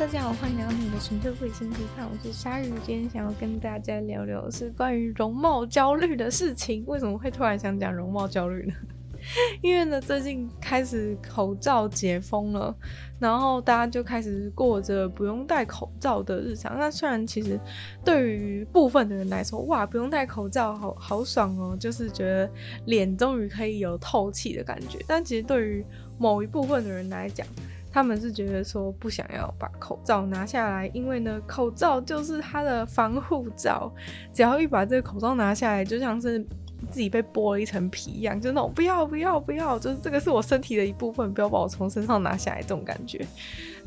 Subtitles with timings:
[0.00, 2.72] 大家好，欢迎来到你的纯粹卫星批判，我是鲨鱼。
[2.86, 6.82] 今天想要跟大家聊聊是关于容貌焦虑的事情。
[6.86, 8.72] 为什么会突然想讲容貌焦虑呢？
[9.60, 12.74] 因为呢，最近开始口罩解封了，
[13.18, 16.78] 然后大家就开始过着不用戴口罩的日常。
[16.78, 17.60] 那虽然其实
[18.02, 22.50] 对于部分的人来说，哇，不用戴口罩好好爽哦，就是觉得
[22.86, 24.98] 脸终于可以有透气的感觉。
[25.06, 25.84] 但其实对于
[26.16, 27.46] 某一部分的人来讲，
[27.92, 33.92] 他们是觉得说不想要把口罩拿下来，因为呢，口罩就是他的防护罩，
[34.32, 36.44] 只要一把这个口罩拿下来，就像是。
[36.90, 43.24] 自己被剥了一层皮一样，就那种不要不要不要，就是这个是我身体的一部分，不要把我从身上拿下来这种感觉。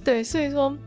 [0.03, 0.77] 对，所以说，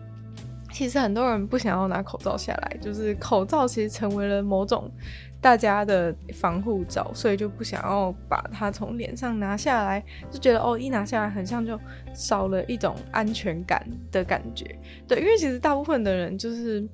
[0.77, 4.93] 其实很多人不想要拿口罩下来，就是口罩其实成为了某种
[5.41, 11.80] 大家的防护罩，所以就不想要把它从脸上拿下来，就觉得哦，一拿下来很像就
[12.12, 14.66] 少了一种安全感的感觉。
[15.09, 16.87] 对，因为其实大部分的人就是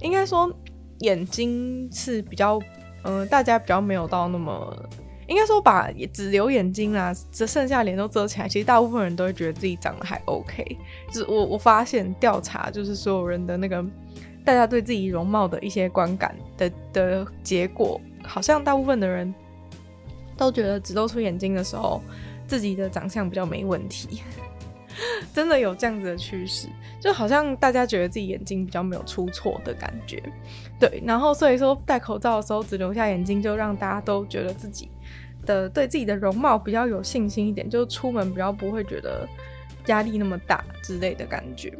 [0.00, 0.48] 应该说
[1.00, 2.60] 眼睛是比较。
[3.04, 4.76] 嗯，大家比较没有到那么，
[5.28, 8.48] 应该说把只留眼睛啦，这剩下脸都遮起来。
[8.48, 10.76] 其实大部分人都会觉得自己长得还 OK。
[11.12, 13.84] 就是我我发现调查，就是所有人的那个
[14.44, 19.32] 大家对自己容貌的一些观感的的结果，好像大部分的人
[20.36, 22.00] 都觉得只露出眼睛的时候，
[22.46, 24.22] 自己的长相比较没问题。
[25.34, 26.68] 真的有这样子的趋势，
[27.00, 30.22] 就好像大家觉得自己眼睛比较没有出错的感觉，
[30.78, 31.02] 对。
[31.06, 34.90] 然后所以说戴口罩的时候只留下眼睛，就让大家都觉得自己
[35.44, 39.28] 的对自己的容貌比较有信心一点，就出门比较不会觉得
[39.86, 41.72] 压力那么大之类的感觉。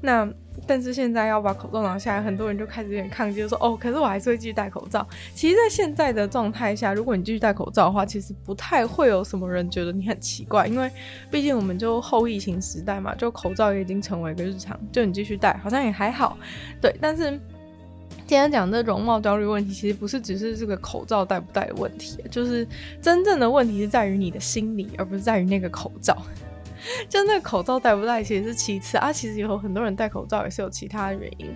[0.00, 0.28] 那
[0.66, 5.06] 但是现在要把口罩拿下来，很多人就开始有点抗拒，就说哦，可是我还是会继续戴口罩。
[5.34, 10.90] 其实，在现在的状态下，如果你继续戴口罩的话，其实不太会有什么人觉得你很奇怪，因为
[11.30, 16.38] 毕竟我们就后疫情时代嘛，就口罩也已经成为一个日常，就你继续戴好像也还好。
[16.80, 17.30] 对，但是
[18.26, 22.66] 今天讲的容貌焦虑问题，其实不是只是这个口罩戴不戴的问题，就是
[23.00, 26.16] 真正的问题是在于你的心理，而不是在于那个口罩。
[27.08, 31.46] 就那个口罩戴不戴其实是其次啊，其实有很多人戴口罩也是有其他的原因，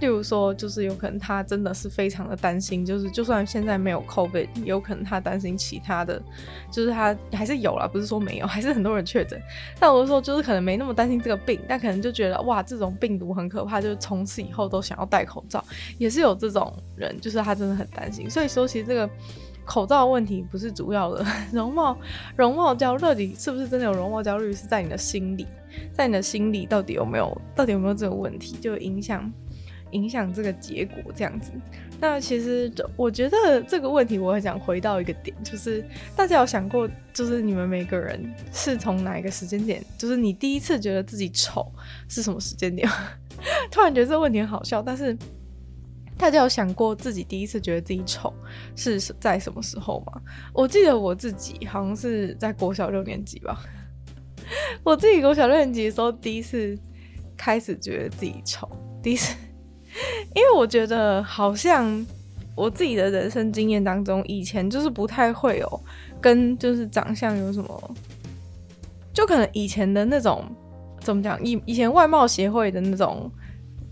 [0.00, 6.20] 例如说就是有可能他真的是非常的担心，就是就算现在没有 COVID，有可能他担心其他的，
[6.70, 9.40] 就是他还是有啦，不是说没有， 还是很多人确诊。
[9.78, 15.64] 但我说就是可能没那么担心这个病，但可能就觉得哇这种病毒很可怕，就是从此以后都想要戴口罩，
[15.98, 18.28] 也是有这种人，就是他真的很担心。
[18.28, 19.08] 所以说其实这个。
[19.64, 21.96] 口罩问题不是主要的， 容貌
[22.36, 24.52] 容貌焦虑到底是不是真的有容貌焦虑？
[24.52, 25.46] 是在你的心里，
[25.92, 29.32] 在你的心里到底有没有，到底有没有这个问题，就影响
[29.92, 31.50] 影响这个结果这样子。
[32.00, 35.82] 那其实我觉得这个问题，我很想回到一个点，就是
[36.14, 38.22] 大家有想过，就是你们每个人
[38.52, 41.66] 是从哪一个时间点，就是你第一次觉得自己丑
[42.08, 42.88] 是什么时间点？
[43.70, 45.16] 突然觉得这个问题很好笑，但是。
[46.16, 48.32] 大家有想过自己第一次觉得自己丑
[48.76, 50.20] 是在什么时候吗？
[50.52, 53.60] 我记得我自己好像是在国小六年级吧。
[54.84, 56.78] 我自己国小六年级的时候，第一次
[57.36, 58.68] 开始觉得自己丑，
[59.02, 59.36] 第一次，
[60.34, 62.06] 因为我觉得好像
[62.54, 65.80] 我自己的人生经验当中，以前就是不太会有
[66.20, 67.94] 跟就是长相有什么，
[69.12, 70.44] 就可能以前的那种
[71.00, 73.30] 怎么讲，以以前外貌协会的那种。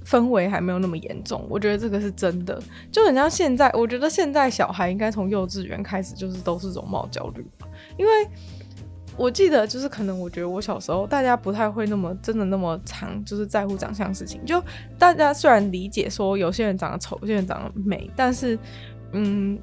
[0.05, 3.71] 氛围还没有那么严重，我觉得这个是真的，就很像现在。
[3.73, 8.13] 我觉得现在小孩应该从幼稚园开始就是都是容貌焦虑吧，因为
[9.17, 14.63] 我记得就是可能我觉得我小时候大家不太会那么真的那么常就是在乎长相事情，就
[14.99, 18.59] 大家虽然理解说有些人长得丑，有些人长得美，但是
[19.13, 19.59] 嗯，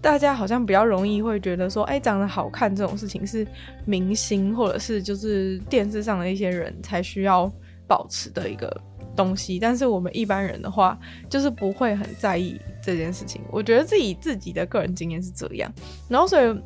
[0.00, 3.46] 大家好像比较容易会觉得说，哎，长得好看这种事情是
[3.84, 7.52] 明星或者是就是电视上的一些人才需要
[7.88, 8.80] 保持的一个。
[9.16, 13.40] 东西，但是我们一般人的话，就是不会很在意这件事情。
[13.50, 15.72] 我觉得自己自己的个人经验是这样，
[16.08, 16.62] 然后所以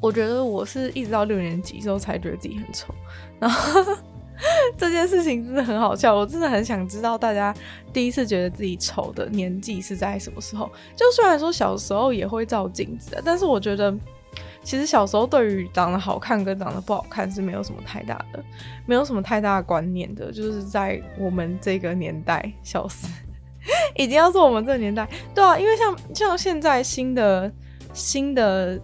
[0.00, 2.94] 我觉得我是一直到六年级之后才觉得自己很丑，
[3.38, 3.96] 然后
[4.76, 6.14] 这件事情真的很好笑。
[6.14, 7.54] 我真的很想知道大家
[7.92, 10.70] 第一次觉得自己丑的年纪是在什么时候？
[10.96, 13.94] 就虽然说小时候也会照镜子，但是我觉得。
[14.64, 18.42] 其实小时候对于长得好看跟长得不好看是没有什么太大的，
[18.86, 23.06] 没有什么太大的观念的，就是在我们这个年代，笑死，
[23.94, 27.52] 已经要做我们这个年代，对啊，因为像像现在新的
[27.92, 28.80] 新的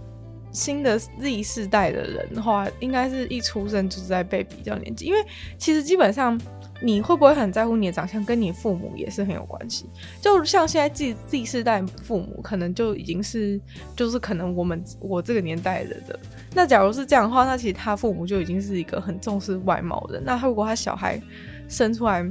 [0.52, 5.24] 新的 Z 世代的人的话，应该是一出生就是在被比较年纪，因为
[5.58, 6.40] 其实基本上。
[6.82, 9.86] 你会不会很在乎你的长相，跟你父母也是很有关系。
[10.20, 13.60] 就像现在自己自己世代父母，可能就已经是，
[13.94, 16.18] 就是可能我们我这个年代的的。
[16.54, 20.20] 那假如是这样的话，那其实他父母就已经是一个很重视外貌的。
[20.20, 21.20] 那如果他小孩
[21.68, 22.26] 生出来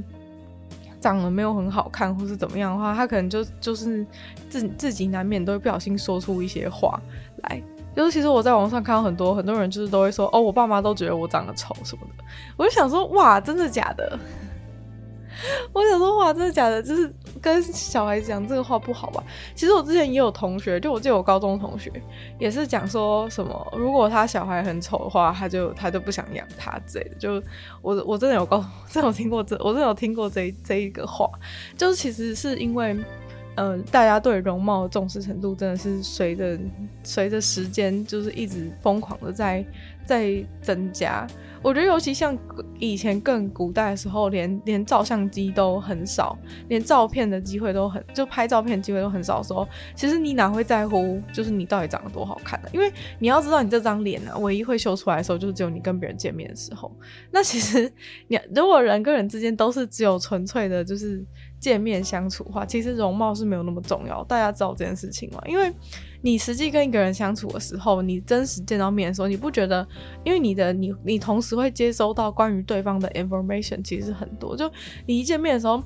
[1.00, 4.06] 长得没有很好看，或是怎么样的话，他可能就就是
[4.50, 7.00] 自自己难免都会不小心说出一些话
[7.44, 7.62] 来。
[8.00, 12.24] 就是其实我在网上看到很多很多人就是都会说，哦，我爸妈都觉得我长得丑什么的。
[12.56, 14.18] 我就想说，哇，真的假的？
[15.74, 16.82] 我想说，哇，真的假的？
[16.82, 19.22] 就是跟小孩讲这个话不好吧？
[19.54, 21.92] 其实我之前也有同学，就我记得我高中同学
[22.40, 27.16] 也是讲说什么，如果他小孩很丑的话，他就他就不想养他之类的。
[27.16, 27.34] 就
[27.82, 31.30] 我我真的有高， 真的有听过这，我真的有听过这这一个话，
[31.78, 32.98] 就是其实是因为。
[33.62, 36.58] 嗯、大家对容貌重视程度真的是随着
[37.04, 39.66] 随着时间，就是一直疯狂的在
[40.06, 41.28] 在增加。
[41.62, 42.38] 我觉得，尤其像
[42.80, 46.38] 以前更古代的时候，连连照相机都很少，
[46.70, 52.70] 连照片的机会都很，就拍照片机会都很少的时候，其实你哪会在乎，就是你到底长得多好看呢？
[52.72, 52.90] 因为
[53.20, 56.90] 你要知道，你这张脸呢，唯一会秀出来的时候，就是只有你跟别人见面的时候。
[57.30, 57.92] 那其实
[58.30, 61.26] 你如果人跟人之间都是只有纯粹的，就是。
[61.60, 64.24] 见面相处的话，其实容貌是没有那么重要。
[64.24, 65.42] 大家知道这件事情吗？
[65.46, 65.72] 因为
[66.22, 69.86] 你实际跟一个人相处的时候，你真实见到面的时候，你不觉得？
[70.24, 74.56] 因为你的你你同时会接收到关于对方的 information，其实很多。
[74.56, 74.72] 就
[75.06, 75.84] 你一见面的时候，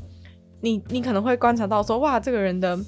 [0.61, 2.79] 你你可能会观察到说，哇，这个人的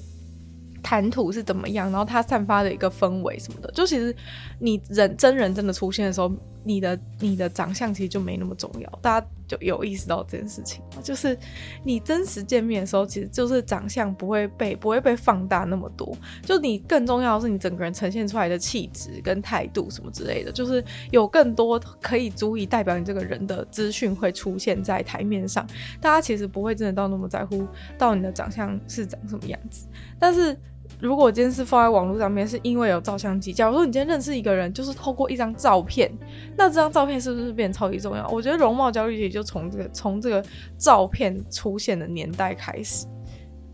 [0.82, 3.70] 谈吐是怎么样，然后他散发的一个氛围什么的。
[3.72, 4.14] 就其实
[4.60, 6.30] 你人真人真的出现的时候。
[6.66, 11.38] 你的你的长相其实就没那么重要，大家就有意识到这件事情，就是
[11.84, 25.64] 你真实见面的时候，其实就是长相不会被不会被放大那么多，就你更重要的是你整个人呈现出来的气质跟态度什么之类的，就是有更多可以足以代表你这个人的资讯会出现在台面上，
[26.00, 27.64] 大家其实不会真的到那么在乎
[27.96, 29.86] 到你的长相是长什么样子，
[30.18, 30.58] 但是。
[30.98, 33.52] 如果今天是放在网络上面，是因为有照相机。
[33.52, 36.10] 假如说你今天认识一个人，就是透过一张照片，
[36.56, 38.26] 那这张照片是不是变得超级重要？
[38.28, 40.44] 我觉得容貌焦虑也就从这个 从这个
[40.78, 43.06] 照片出现的年代开始。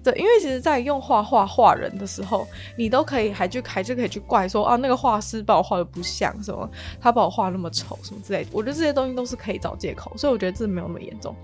[0.05, 2.45] 对，因为其实，在用画画画人的时候，
[2.77, 6.69] 你都可以还去还是可以去怪说啊，那个画师把我画的不像什么，
[7.01, 8.51] 他把我画那么丑什么之类的。
[8.53, 11.37] 我觉得这些东西都是可以找借口，所以我觉得这没有那么严重。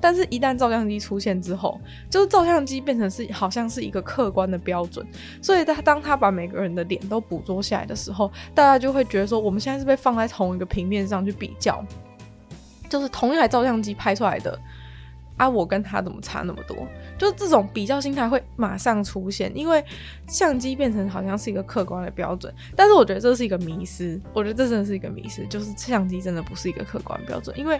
[0.00, 5.06] 但是，一旦照相机出现之后，就是照相机变成是好像是一个客观的标准，
[5.40, 11.84] 所以他当他把每个人的脸都捕捉下来的时候，大家就会觉得说，我们现在是被放在同一个平面上去比较，
[12.88, 14.58] 就是同一台照相机拍出来的。
[15.36, 16.76] 啊，我跟他怎么差那么多？
[17.18, 19.84] 就这种比较心态会马上出现，因为
[20.26, 22.52] 相机变成好像是一个客观的标准。
[22.74, 27.56] 但是我觉得这是一个迷失，我觉得这真的是一个迷失，就是相机真的不是一个客观标准。
[27.58, 27.78] 因为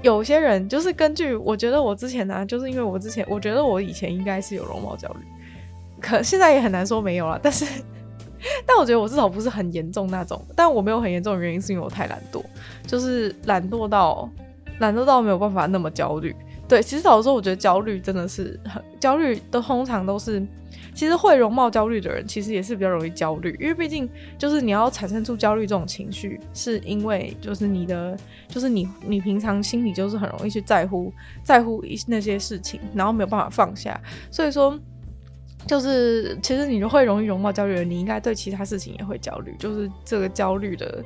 [0.00, 5.26] 有些人就是根据，我觉得我之前呢、就是因为我之前我觉得我以前应该是有容貌焦虑，
[6.00, 7.38] 可现在也很难说没有了。
[7.42, 7.66] 但是，
[8.64, 10.42] 但我觉得我至少不是很严重那种。
[10.56, 12.42] 但我没有很严重的原因是因为我太懒惰，
[12.86, 14.26] 就是懒惰到
[14.78, 16.34] 懒惰到没有办法那么焦虑。
[16.66, 20.42] 对，其实老实说，我觉得焦虑真的是很焦虑的，通常都是
[20.94, 24.08] 其实会容貌焦虑的人，其实也是比较容易焦虑，因为毕竟
[24.38, 28.16] 就是你要产生出焦虑这种情绪，是因为就是你的
[28.48, 31.12] 就是你你平常心里就是很容易去在乎
[31.42, 34.00] 在乎一那些事情，然后没有办法放下，
[34.30, 34.78] 所以说
[35.66, 41.04] 就是其实你就会容易容貌焦虑的，你应该对其他事情也会焦虑，就是这个焦虑的。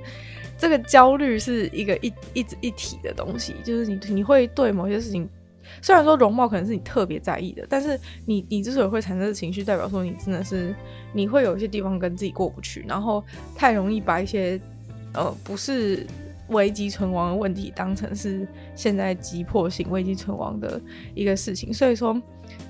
[0.56, 5.28] 这个焦虑是一个一一直一体的东西，就是你你会对某些事情。
[5.80, 10.74] 虽然说容貌可能是你特别在意的，但是你你之所以会产生的情绪，代表说你真的是
[11.12, 13.22] 你会有一些地方跟自己过不去，然后
[13.54, 14.60] 太容易把一些
[15.14, 16.06] 呃不是
[16.48, 20.80] 危机存亡的问题当成是现在急迫性危机存亡的
[21.14, 21.72] 一个事情。
[21.72, 22.20] 所以说，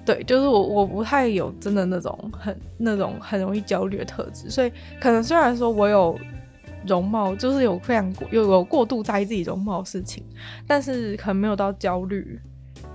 [0.05, 6.19] 对，就是我我不太有真的那种很那种很容易焦虑的特质，所以可能虽然说我有
[6.87, 10.25] 容貌，就是有非常有有过度在意自己容貌的事情，
[10.67, 12.39] 但是可能没有到焦虑。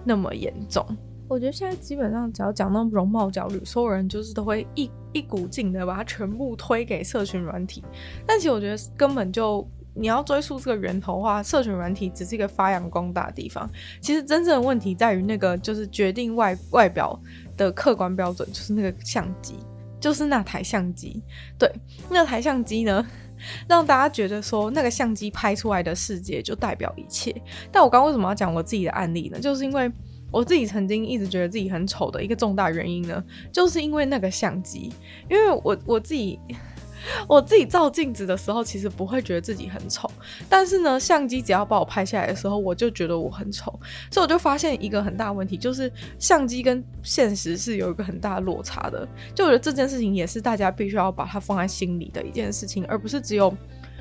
[0.03, 0.85] 那么严重，
[1.27, 7.83] 我觉得现在基本上只要讲到容貌焦虑，所有人就是都会一一股劲的把它全部推给社群软体。
[8.25, 13.69] 但其实我觉得根本就你要追溯这个源头的话，社群软体只是一个发扬光大的地方。
[14.01, 17.19] 其实真正的问题在于那个就是决定外外表
[17.55, 19.55] 的客观标准，就是那个相机，
[19.99, 21.21] 就是那台相机。
[21.57, 21.71] 对，
[22.09, 23.05] 那台相机呢，
[23.67, 27.33] 让大家觉得说那个相机拍出来的世界就代表一切。
[27.71, 29.39] 但我刚为什么要讲我自己的案例呢？
[29.39, 29.91] 就是因为
[30.31, 34.91] 我自己曾经一直觉得自己很丑的一个重大原因呢，就是因为那个相机。
[35.29, 36.39] 因为我我自己。
[37.27, 40.09] 我自己照镜子的时候，其实不会觉得自己很丑，
[40.49, 43.71] 但是呢，相机只要把我拍下来的时候，我就觉得我很丑，
[44.11, 49.07] 所以我就发现一个很大问题，就是相机跟现实是有一个很大的落差的。
[49.35, 53.55] 就我觉得这件事情也是大家必须要把它放在心里的一件事情，而不是只有。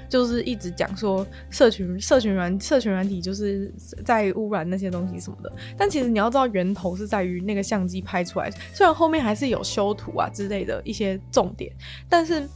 [0.08, 3.72] 就是一直讲说社群社群软社群软体就是
[4.04, 5.50] 在污染那些东西什么的。
[5.74, 11.72] 但其实你要知道源头是在于那个相机拍出来，虽然后面还是有修图啊之类的一些重点，
[12.10, 12.46] 但是。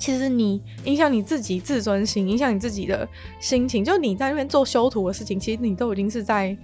[0.00, 3.06] 其实你影响你自己自尊心，影响你自己的
[3.38, 3.84] 心情。
[3.84, 6.56] 就你在那边做修图的事情，其实你都已经是在，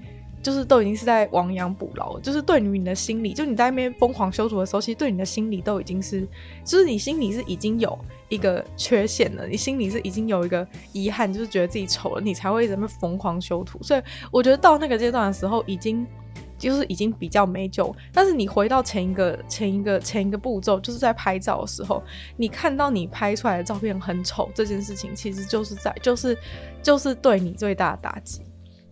[0.42, 2.18] 就是都已经是在亡羊补牢。
[2.20, 6.26] 就是对于你的心理，就你在那边疯狂修图的时候，其实对你的心理都已经是，
[6.64, 7.96] 就是你心里是已经有
[8.30, 13.78] 一个缺陷了，你心里是已经有一个遗憾，就是觉得自己丑了，你才会在那边疯狂修图。
[13.82, 14.02] 所以
[14.32, 16.06] 我觉得到那个阶段的时候，已经。
[16.58, 22.02] 就是已经比较没救，但是你回到前一个、前一个、前一个步骤，就是在拍照的时候，
[22.36, 26.36] 你看到你拍出来的照片很丑这件事情，其实就是在，就是，
[26.82, 28.40] 就是对你最大的打击。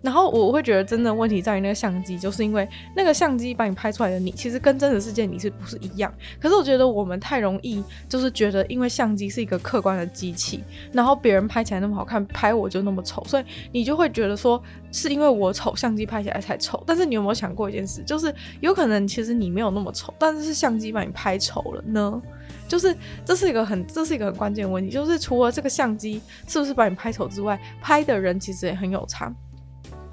[0.05, 6.13] 然后我会觉得，真的问题在于那个相机，就是因为那个相机把你拍出来的你，其实跟真实世界你是不是一样？
[6.39, 16.85] 可是我觉得我们太容易，就是觉得因为相机是一个客观的机器，然后别人拍起来那么好看，拍我就那么丑，所以你就会觉得说是因为我丑，相机拍起来才丑。
[16.87, 18.31] 但是你有没有想过一件事，就是
[18.61, 22.21] 有可能其实你没有那么丑，但是是相机把你拍丑了呢？
[22.69, 22.95] 就是
[23.25, 29.35] 这是一个很这是一个很关键的问题，就是除了这个相机是不是把你拍丑之外，拍的人其实也很有差。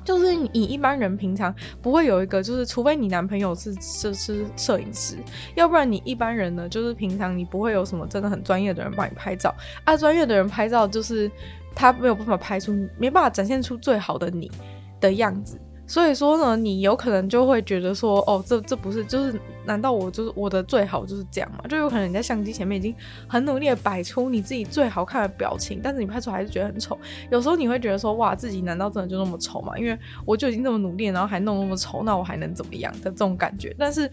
[0.03, 5.17] 就是你一般人平常不会有一个，就是除非你男朋友是摄是摄影师，
[5.55, 9.53] 要不然你一般人呢，就是平常你不会有什么真的很专业的人帮你拍照
[9.83, 9.95] 啊。
[9.95, 11.29] 专业的人拍照就是
[11.75, 14.51] 他没有办法拍出，没办法展现出最好的你
[14.99, 15.59] 的样子。
[15.91, 21.57] 所以说呢，你有可能就会觉得说，哦，这这不是，就是难道我就是我的最好就是这样吗？
[21.67, 22.95] 就有可能你在相机前面已经
[23.27, 26.97] 很努力的摆出你自己最好看的表情，但是你拍出来还是觉得很丑。
[27.29, 29.77] 有时候你会觉得说，哇，自己难道真的就那么丑吗？
[29.77, 33.75] 因为我就已经那么努力，然后还弄那么丑，那我还能怎么样的这种感觉？
[33.77, 34.09] 但是。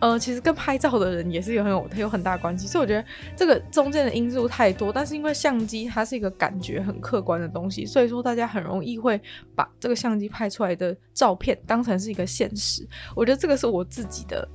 [0.00, 3.04] 呃，其实跟拍照的人也是有很有有很大关系，所以我觉得
[3.36, 4.90] 这个中间的因素太多。
[4.92, 9.20] 但是因为相机它是一个感觉很客观的东西，所以说大家很容易会
[9.54, 12.88] 把这个相机拍出来的照片当成是一个现实。
[13.14, 14.48] 我觉得这个是我自己的，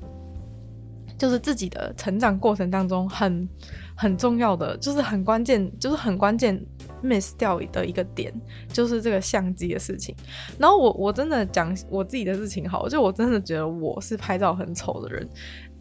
[1.18, 3.48] 就是自己的成长过程当中很
[3.96, 6.60] 很重要的，就是很关键，就是很关键。
[7.06, 8.34] Miss 掉的一个点
[8.68, 10.16] 就是这个相机的事情，
[10.58, 15.30] 然后我我真的讲我自己的事情好，就我真的觉得我是拍照很丑的人，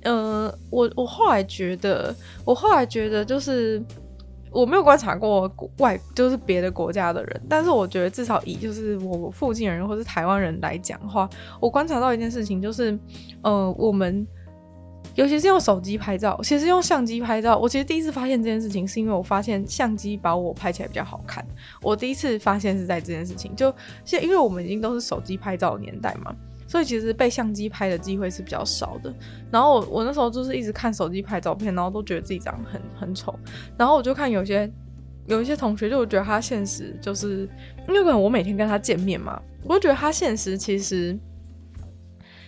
[0.02, 2.14] 嗯、呃，我我后来觉得，
[2.45, 3.83] 我后来觉得就是
[4.50, 11.28] 我没有观察过外就是别的国家的人，但是我觉得至少以就是我附近人或是台湾人来讲话，
[11.61, 12.99] 我观察到一件事情就是，
[13.43, 14.26] 呃，我们。
[15.14, 21.47] 尤其是用手机拍照，其实用相机拍照，我其实第一次发现这件事情，是因为我发现相机把我拍起来比较好看。
[21.80, 23.73] 我第一次发现是在这件事情，就
[24.04, 26.35] 现因为我们已经都是手机拍照的年代嘛，
[26.66, 29.14] 所以其实被相机拍的机会是比较少的。
[29.52, 33.38] 然后我我那时候就是一直看手机拍照片，然后都觉得自己长得很很丑。
[33.76, 34.68] 然后我就看有些
[35.26, 37.49] 有一些同学，就我觉得他现实就是，
[37.87, 41.16] 因为可能我每天跟他见面嘛，我就觉得他现实其实。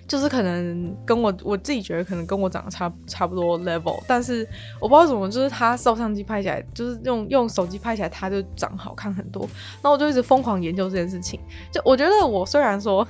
[0.07, 4.49] 就是可能跟我我自己觉得可能跟我长得差差不多 level，但是
[4.81, 9.43] 我不知道怎么，就是他照相机拍起来，就是用用手机拍起来，他就长好看很多。
[9.83, 11.41] 然后我就一直疯狂研究这件事情。
[11.73, 13.07] 就我觉得我虽然说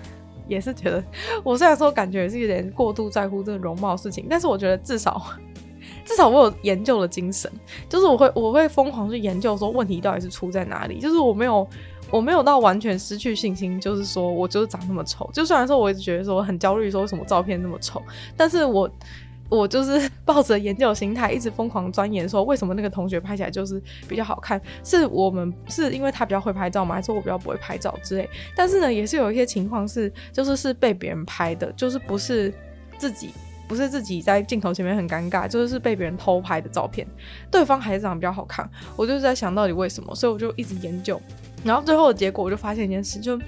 [0.49, 1.05] 也是觉得，
[1.45, 5.23] 我虽然说感觉是有点过度在乎这个容貌事情，但是我觉得至少
[6.07, 7.51] 至少我有研究的精神，
[7.89, 11.69] 就是我会我会疯狂去研究说问题到底是出在哪里，就是我没有。
[12.11, 15.29] 我没有到完全失去信心，就是说我就是长那么丑。
[15.33, 18.03] 就虽然说我一直觉得说很焦虑，说为什么照片那么丑，
[18.37, 18.89] 但是我
[19.49, 24.61] 我就是 抱着研究心态，一直疯狂钻研，说为什么那个同学拍起来就是比较好看？
[24.83, 26.97] 是我们是因为他比较会拍照吗？
[26.97, 28.29] 还是我比较不会拍照之类？
[28.57, 32.53] 但是呢，也是有一些情况是，就是是被别人拍的，就是不是
[32.99, 33.31] 自己，
[33.69, 37.07] 不是自己在镜头前面很尴尬，就是被别人偷拍的照片，
[37.51, 38.69] 对方还是长得比较好看。
[38.97, 41.21] 我就是在想到底为什么，所以我就一直研究。
[41.65, 43.39] 然后最后的结果，我就发现一件事，就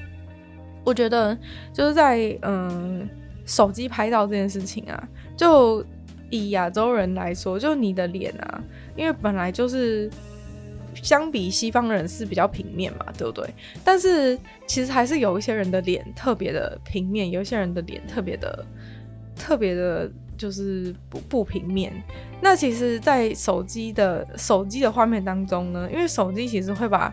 [0.85, 1.37] 我觉得
[1.73, 3.09] 就是在嗯
[3.47, 5.85] 手机拍照这件事情啊，就
[6.31, 8.61] 以亚洲人来说，就你的脸啊，
[8.97, 10.11] 因为本来就是
[10.95, 13.49] 相比西方人是比较平面嘛，对不对？
[13.85, 18.67] 但是其实还是有一些人的脸特别的平面，有一些人的脸特别的
[19.39, 21.93] 特别的，就是不不平面。
[22.41, 27.13] 那其实，在手机的手机的画面当中呢，因为手机其实会把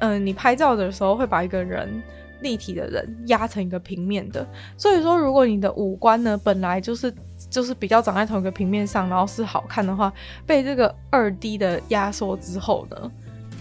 [0.00, 2.02] 嗯、你拍照的时候会把一个人
[2.40, 4.46] 立体的人压成一个平面的，
[4.76, 7.10] 所以说如果你的五官呢本来就是
[7.48, 10.12] 就是比较长在同一个平面上，然后是好看的话，
[10.44, 13.10] 被这个二 D 的压缩之后呢，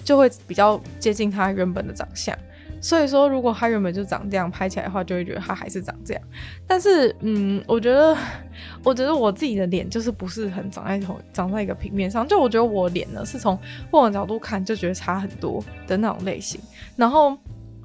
[0.03, 2.37] 就会比较接近他原本的长相。
[2.83, 6.21] 所以说，如果他原本就长这样，拍起来的话，就会觉得他还是长这样。
[6.67, 8.15] 但是，嗯，我觉得，
[8.83, 12.27] 我觉得我自己的脸就是不是很长在头，长在一个平面上。
[12.27, 13.57] 就我觉得我脸呢，是从
[13.89, 16.59] 不同角度看就觉得差很多的那种类型。
[16.97, 17.37] 然后，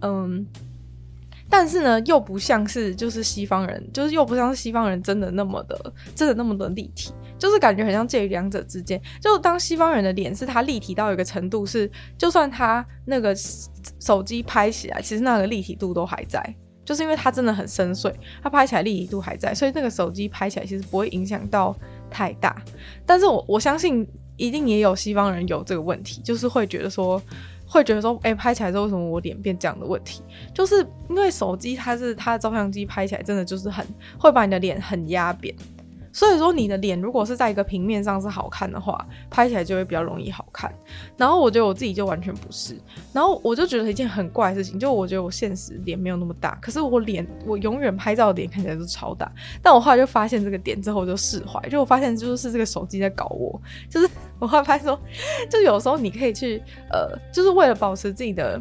[0.03, 0.45] 嗯。
[1.51, 9.01] 但是呢，又不像是就是西方人，就是又不像是西方人真的那么的，真的那么的立体，就是感觉很像介于两者之间。
[9.21, 13.35] 就当西方人的脸是他立体到一个程度是，就算他那个
[14.01, 16.43] 手机拍起来，其实那个立体度都还在，
[16.85, 21.77] 就是因为它真的很深邃，它拍起来立体度还在，所以那个手机拍起来其实不会影响到
[22.11, 22.61] 太大。
[23.07, 27.21] 但是我我相信一定也有西方人有这个问题，就是会觉得说。
[27.71, 30.23] 会觉得说，哎、拍起来之后为什么我脸变这样的问题，
[30.55, 30.77] 就是
[31.11, 33.87] 因为手机它是它的照相机拍起来真的就是很
[34.19, 35.55] 会把你的脸很压扁。
[36.19, 40.75] 所以说，你的脸如果是在一个平面上是好看的话，拍起来就会比较容易好看。
[41.17, 42.77] 然后我觉得我自己就完全不是。
[43.13, 49.31] 然后我就觉得一件很怪的事情，就我觉得我现实脸没有那么大，可是我脸我永远拍照的脸看起来都超大。
[49.63, 51.61] 但我后来就发现这个点之后，我就释怀。
[51.69, 53.63] 就我发现就是这个手机在搞我。
[53.89, 54.11] 就是
[54.41, 55.01] 我后来发现说，
[55.49, 56.61] 就有时候你可以去
[56.91, 58.61] 呃，就是为了保持自己的。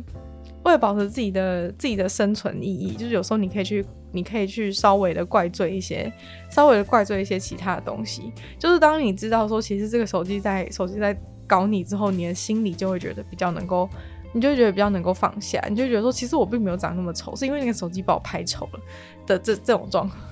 [0.63, 6.11] 为了保持自己的自己的生存意义，就是有时候你可以去，你可以去稍微的怪罪一些，
[6.49, 8.31] 稍微的怪罪一些其他的东西。
[8.57, 13.89] 就是当你知道说，其实这个手机在手机在搞你之后，你的心里就会觉得比较能够，
[14.33, 18.79] 你就会觉得比较能够放下，你就觉得说，其实我并没有长那么丑，是因为那个手机把我拍丑了
[19.25, 20.19] 的这这种状况。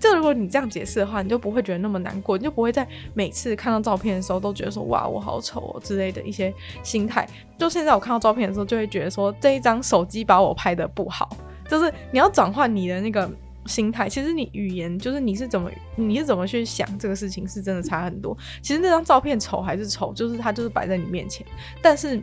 [0.00, 6.50] 就如果你这样解释的话，你就不会觉得那么难过，你就不会在每次看到照片的时候都觉得说哇，我好丑哦之类的一些
[6.82, 7.28] 心态。
[7.58, 11.28] 就现在我看到照片的时候，就会觉得说，这一张手机把我拍的不好。
[11.70, 13.30] 就是你要转换你的那个
[13.66, 18.36] 心态，其实你语言就是你是怎么你是怎么去想这个事情，是真的差很多。
[18.60, 21.46] 其实那张照片丑还是丑，就是它就是摆在你面前，
[21.80, 22.20] 但是。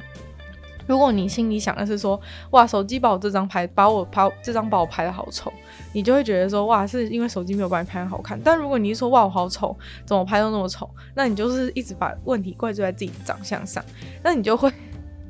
[0.90, 2.18] 如果你心里想的是说，
[2.52, 5.52] 哇，手机把我这张拍，把我拍这张把我拍得好丑，
[5.92, 8.40] 你就会觉得说，哇，是因为手机没有把你拍得好看。
[8.42, 13.84] 但如果你是说，哇，我好丑，怎么拍都那么丑，那你就是一直把问题怪罪在自己的长相上，
[14.24, 14.72] 那你就会。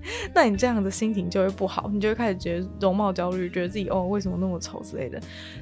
[0.34, 5.20] 那你这样的心情就会不好，你就会开始觉得容貌焦虑，觉得自己哦为什么那么丑之类的。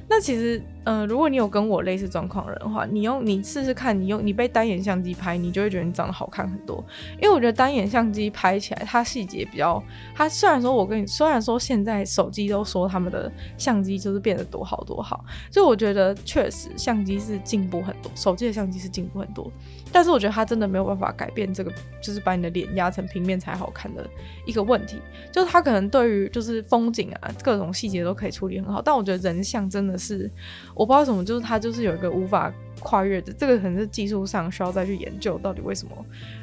[0.08, 6.84] 那其实，嗯、如果你有跟我类似状况的人的话，你用你试试看，你用你被单眼相机拍，你就会觉得你长得好看很多。
[7.20, 9.82] 因为我觉得单眼相机拍起来，它细节比较，
[10.14, 19.50] 它虽然说我跟你虽然说现在手机都说他们的相机就是变得多好多好，所以我觉得确实相机是进步很多，手机的相机是进步很多。
[19.92, 21.72] 但是我觉得它真的没有办法改变这个，
[22.02, 24.06] 就是把你的脸压成平面才好看的
[24.44, 25.00] 一个问题。
[25.32, 30.30] 就是它可能对于就是风景啊各种细节都可以处理很好，但我觉得人像真的是
[30.74, 35.96] 我不知道什么，就是它就是有一个无法跨越的，这个可能是技术上需要再去研究到底为什么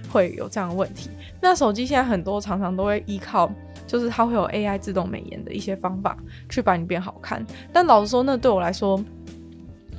[0.10, 1.10] 会有这样的问题。
[1.42, 3.52] 那手机现在很多常常都会依靠，
[3.86, 6.18] 就是它会有 AI 自动美颜的一些方法
[6.50, 7.46] 去把你变好看。
[7.72, 9.04] 但老实说，那对我来说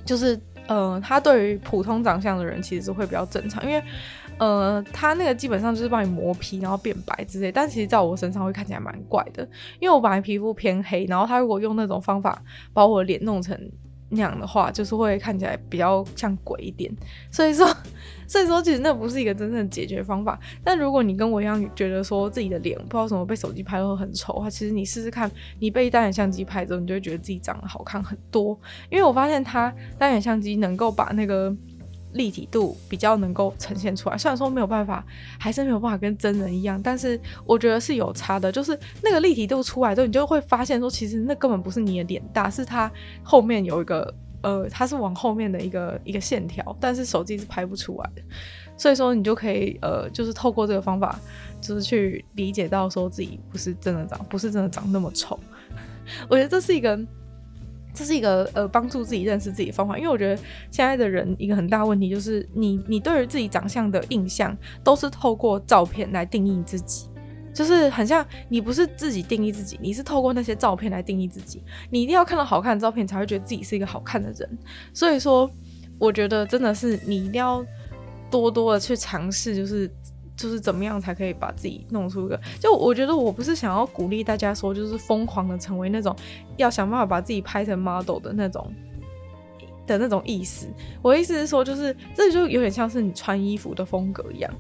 [0.05, 0.41] 就是。
[0.67, 3.83] 呃，他对于普通长相的人其实是会比较正常，因为，
[4.39, 7.53] 呃，他那个基本上就是帮你磨皮，然后变白之类。
[7.53, 9.43] 但其实在我身上会看起来蛮怪的，
[9.81, 13.59] 因为我本来皮肤偏黑，然后他如果用那种方法把我脸弄成。
[14.11, 16.95] 那样的话，就是会看起来比较像鬼一点，
[17.33, 17.67] 所以说，
[18.27, 20.39] 所以说其实那不是一个真正的解决方法。
[20.63, 28.59] 但如果你跟我一样觉得说自己的脸不知道怎么被手机拍都很丑的话，其实你试试看，你被单眼相机拍之后，你就会觉得自己长得好看很多。
[28.91, 31.55] 因为我发现它单眼相机能够把那个。
[32.15, 35.05] 立体度比较能够呈现出来，虽然说没有办法，
[35.37, 38.53] 还是没有办法跟真人一样，但是我觉得是有差的。
[38.53, 42.89] 就是那个立体度出来之后，你就会发现说，其实那根本不是你的脸大，是它
[43.25, 48.23] 后面有一个呃，它是往后面的一个一个线条，但是手机是拍不出来的。
[48.77, 51.19] 所以说，你就可以呃，就是透过这个方法，
[51.61, 55.39] 就是去理解到说自己不是真的长，不是真的长那么丑。
[56.31, 56.99] 我觉得这是一个。
[57.97, 60.35] 这是一个呃帮助自己认识自己的方法，因为我觉得
[60.69, 67.07] 现在的人一个很大问题就是你你对于自己长相的印象都是透过照片来定义自己，
[67.55, 74.59] 就是很像你不是自己定义自己，你是透过那些照片来定义自己，你一定要看到好看的照片才会觉得自己是一个好看的人，
[74.93, 75.49] 所以说
[75.99, 77.65] 我觉得真的是你一定要
[78.31, 79.91] 多多的去尝试，就是。
[80.37, 82.41] 就是怎么样才可以把自己弄出一个？
[82.59, 86.15] 就我觉得我不是想要鼓励大家说，就是疯狂的成为那种
[86.57, 88.75] 要想办法把自己拍成 model 的那种
[89.87, 90.67] 的那种意思。
[91.03, 94.53] 我的意思是说，就是这就有点像是你穿衣服的风格一样，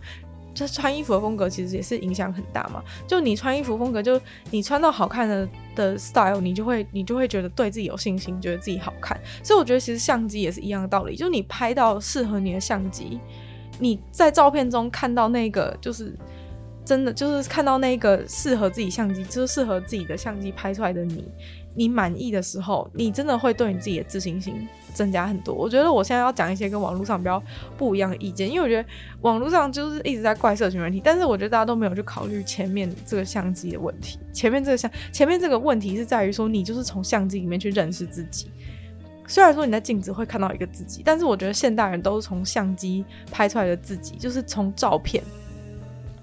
[0.54, 2.82] 就穿衣服的风格其实也是影响很大嘛。
[3.06, 9.20] 就你穿衣服风格，就你穿到好看的的 style，你就会你就会觉得对自己有信心，觉得自己好看。
[9.42, 13.18] 所以我觉得其实相机也是一样的道理，就你拍到适合你的相机。
[13.80, 16.16] 你在照片中看到那个就是
[16.84, 21.24] 真的就是看到那个适合自己相机，就是适合自己的相机拍出来的你，
[21.74, 25.54] 你满意的时候，你真的会对你自己的自信心增加很多。
[25.54, 27.42] 我觉得我现在要讲一些跟网络上比较
[27.76, 28.88] 不一样的意见，因为我觉得
[29.22, 34.18] 网络上就是一直在怪社群问题，但是我觉得大家都没有去考虑前面这个相机的问题。
[34.32, 38.48] 前面这个相，前面这个问题是在于说，你就是从相机里面去认识自己。
[39.26, 45.24] 虽然说你在镜子会看到一个自己，但是我觉得现代人都是从相机拍出来的自己，就是从照片，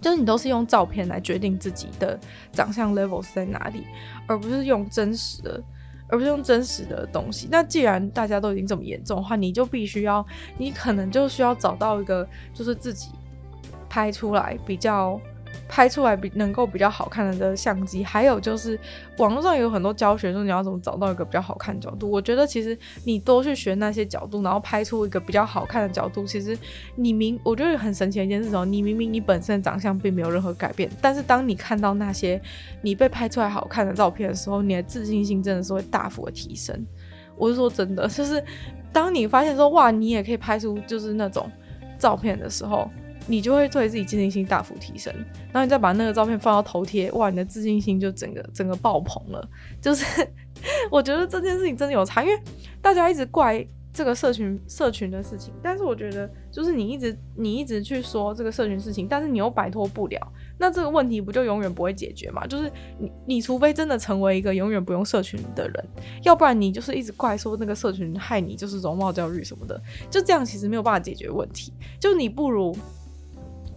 [0.02, 2.20] 就是你都是用照片来决定自己的
[2.52, 3.86] 长相 level 是在哪里，
[4.28, 5.64] 而不是用真实的，
[6.10, 7.48] 而不是用真实的东西。
[7.50, 10.26] 那既然大家都已经这么严重的话，你就必须要，
[10.58, 13.12] 你可能就需要找到一个，就是自己
[13.88, 15.22] 拍出来比较。
[15.72, 18.78] 拍出来比能够比较好看的相机，还有就是
[19.20, 22.12] 网络上有很多教学说你要怎么找到一个比较好看的角度。
[22.12, 26.58] 我觉得其实你多去学那些角度，然后拍出一个比较好看的角度，其实
[26.98, 32.42] 你明我觉得很神奇的一件事哦，你明明你本身的长相并没有任何改变，但是当你看到那些
[32.82, 36.86] 你被拍出来好看的照片的时候，你的自信心真的是会大幅的提升。
[37.38, 38.44] 我是说真的，就是
[38.92, 41.50] 当你发现说哇，你也可以拍出就是那种
[41.98, 42.92] 照片的时候。
[43.28, 45.14] 你就会对自己自信心大幅提升，
[45.52, 49.48] 然后你再把那个照片放到头贴，哇，你的自信心就整个整个爆棚了。
[49.80, 50.06] 就是
[50.92, 52.42] 我觉得这件事情真的有差，因为
[52.82, 60.20] 大家一直怪这个社群社群的事情，但是我觉得就是你一直你一直去说这个社群事情，但是你又摆脱不了，
[60.58, 62.46] 那这个问题不就永远不会解决吗？
[62.48, 65.90] 就是你你除非真的成为一个永远不用社群的人，
[66.24, 69.80] 要不然你就是一直怪说那个社群害你就是容貌焦虑什么的，
[70.10, 71.72] 就这样其实没有办法解决问题。
[72.00, 72.76] 就你不如。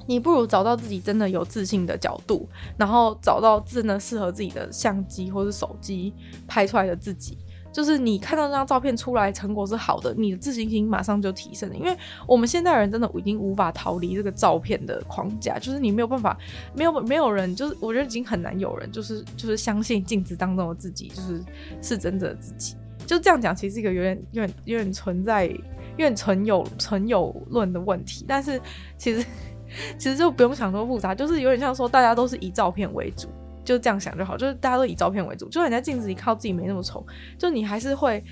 [0.07, 6.13] 你不如找到自己真的有自信的角度，然后找到真的适合自己的相机或是手机
[6.47, 7.39] 拍出来的自己。
[7.73, 11.75] 就是你看到那张照片出来成果是好的，你的自信心马上就提升了。
[11.75, 16.39] 因为我们现代人真的已经无法逃离这个照片的框架，就是你没有办法，
[16.73, 21.45] 没有没有人，就是我觉得已经很难有人，就是就是相信镜子当中的自己就是
[21.83, 22.77] 是真正的自己。
[23.07, 28.61] 就这样讲，其实是一个有点有点有点存在有点存有存有论的问题，但是
[28.97, 29.27] 其实。
[29.99, 33.29] 其实就不用想多复杂，就是有点像说大家都是以照片为主，
[33.65, 37.05] 就这样想就好，就是大家都以照片为主，就你在镜子里看到自己没那么丑，
[37.39, 38.23] 就你还是会。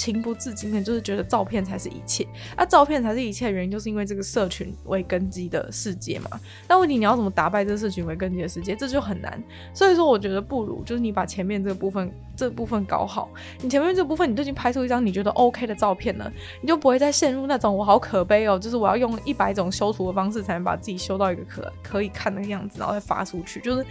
[0.00, 2.26] 情不自禁的，就是觉得照片才是一切。
[2.56, 6.40] 那、啊、照片才是一切的原因，就是因为这个社群为根基的世界嘛。
[6.66, 9.42] 那问题你要怎么打败这个社群为根基的世界，这就很难。
[9.74, 13.28] 所以说，我觉得不如就是你把前面这个部分，这部分搞好。
[13.60, 16.32] 你前面这部分，你就已经拍出一张你觉得 OK 的照片了，
[16.62, 23.60] 你就不会再陷入那种我好可悲哦，就是我要用一百种修图的方式才能把自己修到一个可可以看的样子，然后再发出去。
[23.60, 23.84] 就是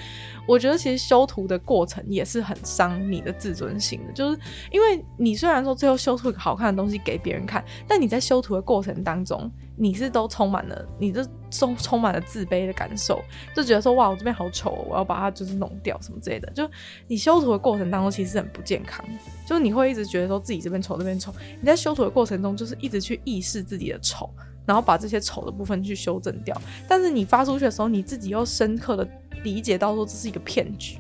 [0.48, 4.40] 我觉得其实修图的过程也是很伤你的自尊心的，就是
[4.72, 5.99] 因为你虽然说最后。
[6.00, 13.22] 修出好看的东西给别人看，但你在修图的过程当中，你是都充满了，你这充充满了自卑的感受，
[13.56, 16.50] 就觉得说哇，我这边好丑，我要把它就是弄掉什么之类的。
[16.52, 16.68] 就
[17.08, 19.06] 你修图的过程当中，其实很不健康，
[19.46, 21.32] 就是你会一直觉得说自己这边丑，这边丑。
[21.60, 24.30] 你在修图的过程中，就是一直去意识自己的丑，
[24.66, 26.60] 然后把这些丑的部分去修正掉。
[26.88, 29.08] 但是你发出去的时候，你自己又深刻的
[29.44, 30.98] 理解到说这是一个骗局，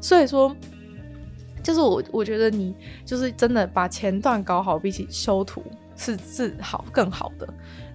[0.00, 0.54] 所以说。
[1.62, 5.62] 就是我，我觉得你就是真的把前段搞好，比起修图
[5.96, 7.48] 是是好更好的，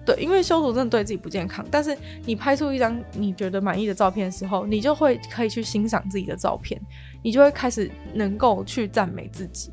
[0.06, 1.64] 对，因为修图真的对自己不健康。
[1.70, 6.80] 但是你拍出一张你觉得满意的照片的时候，你就会可以去欣赏自己的照片，
[7.22, 9.70] 你就会开始能够去赞美自己。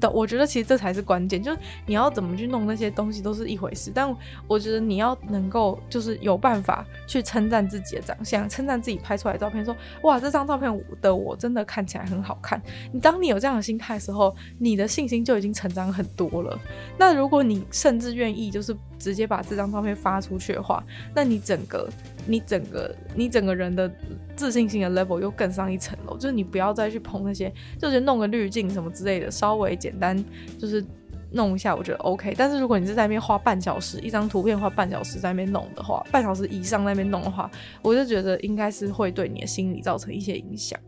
[0.00, 4.14] 的，我觉得其实这才是关键，就是你要怎么去弄那些东西都是一回事，但
[4.46, 12.60] 我觉得你要能够就是有办法去称赞自己的长相，称赞自己拍出来的照片，说哇，这张照片的我真的看起来很好看。
[12.92, 16.58] 你当你有这样的心态的时候，你的信心就已经成长很多了。
[16.98, 21.88] 那如果你甚至愿意就是直接把这张照片发出去的话，那你整个。
[22.28, 23.90] 你整个你整个人的
[24.36, 30.22] 自信心的 level 又更上一层楼，就是你不要再去碰那些，就是弄个滤镜什么之类的，稍微简单
[30.58, 30.84] 就是
[31.32, 32.34] 弄一下，我觉得 OK。
[32.36, 40.78] 但是如果你是在那边花半小时，一张图片花半小时在那边弄的话，半小时以上在那边弄的话，我就觉得应该是会对你的心理造成一些影响。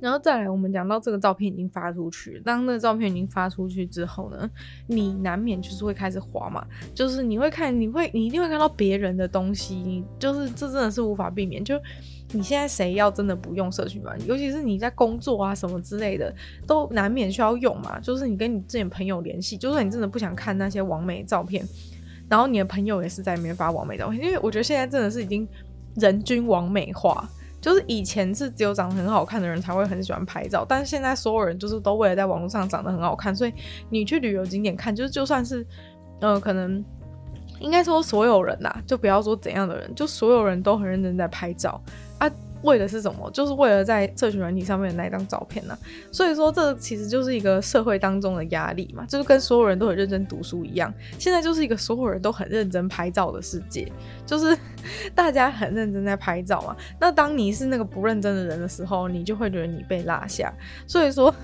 [0.00, 4.48] 然后再来，我们讲到这个照片已经发出去，当那个照片已经发出去之后呢，
[4.86, 11.64] 你难免就是会开始滑嘛，就是你会看，你会，你一定会看到别人的东西，你就是这真的是无法避免。
[11.64, 11.74] 就
[12.32, 16.32] 你现在谁要真的不用社群嘛，尤其是你在工作啊什么之类的，
[16.66, 17.98] 都难免需要用嘛。
[17.98, 21.66] 就是你跟你自己朋友联系，就算你真的不想看那些网美照片，
[22.28, 25.48] 然后你的朋友也是在里面发网美照片，因为我觉得现在真的是已经
[25.96, 27.28] 人均网美化。
[27.60, 33.52] 就是以前是只有长得很好看的人才会很喜欢拍照，但是现在所有人就是都为了在网络上长得很好看，所以
[33.90, 35.66] 你去旅游景点看，就是就算是，
[36.20, 36.84] 呃，可能
[37.60, 41.80] 应该说所有人呐，就不要说怎样的人，就所有人都很认真在拍照
[42.18, 42.30] 啊。
[42.62, 43.30] 为的是什么？
[43.30, 45.78] 就是为了在社群软体上面的那一张照片呢、啊？
[46.10, 50.92] 所以说，这其实就是一个社会当中的压力嘛，就是跟所有人都很认真读书一样。
[51.18, 53.90] 现在就是一个所有人都很认真拍照的世界，
[54.26, 54.56] 就是
[55.14, 56.76] 大家很认真在拍照嘛。
[57.00, 60.52] 那当你是那个不认真的人的时候，你就会觉得你被落下。
[60.86, 61.34] 所以说，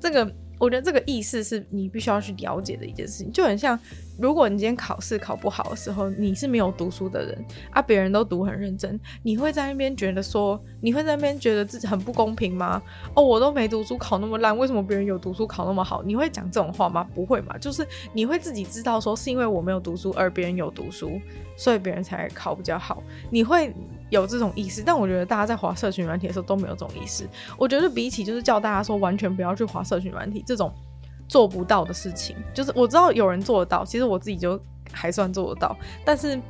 [0.00, 0.30] 这个。
[0.58, 3.78] 我觉得这个意识是你必须要去了解的一件事情，就很像，
[4.18, 12.82] 如果你今天考试考不好的时候，你是没有读书的人啊，别人都读很认真，你会在那边觉得说，你会在那边觉得自己很不公平吗？
[13.14, 16.02] 哦，我都没读书考那么烂，为什么别人有读书考那么好？
[16.02, 17.06] 你会讲这种话吗？
[17.14, 21.20] 不会嘛，就是你会自己知道说，是因为我没有读书，而别人有读书，
[21.56, 23.02] 所以别人才考比较好。
[23.30, 23.74] 你会。
[24.10, 27.28] 有这种意识，但我觉得大家在划社群软体的时候都没有这种意识。
[27.58, 30.72] 我觉得比起就是叫大家说完全不要去划社群软体这种
[31.28, 34.60] 做不到的事情，就是我知道有人做得到，其实我自己就
[34.92, 36.40] 还算做得到，但是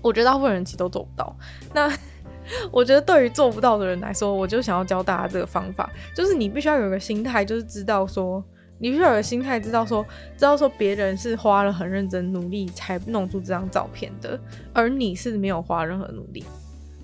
[0.00, 1.34] 我觉得大部分人其实都做不到。
[1.74, 1.92] 那
[2.70, 8.42] 我觉得对于做不到的人来说，我就想要教大家这个方法，就是你必须要有个心态，就是知道说，
[8.78, 10.02] 你必须要有个心态，知道说，
[10.36, 14.40] 知道说别人是花了很认真努力才弄出这张照片的，
[14.72, 16.42] 而你是没有花任何努力。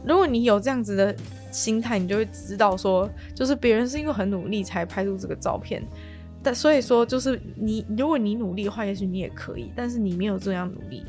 [0.06, 1.14] 如果你有这样子的
[1.50, 5.82] 心态，你就会知道说，就是别人是因为很努力才拍出这个照片，
[6.42, 11.04] 但所以说就是你，如果你努力的话，也许你也可以，但是你没有这样努力，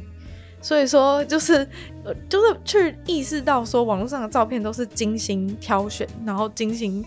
[0.62, 1.68] 所以说就是
[2.04, 7.04] 呃，就是去意识到说，网络上的照片都是精心挑选，然后精心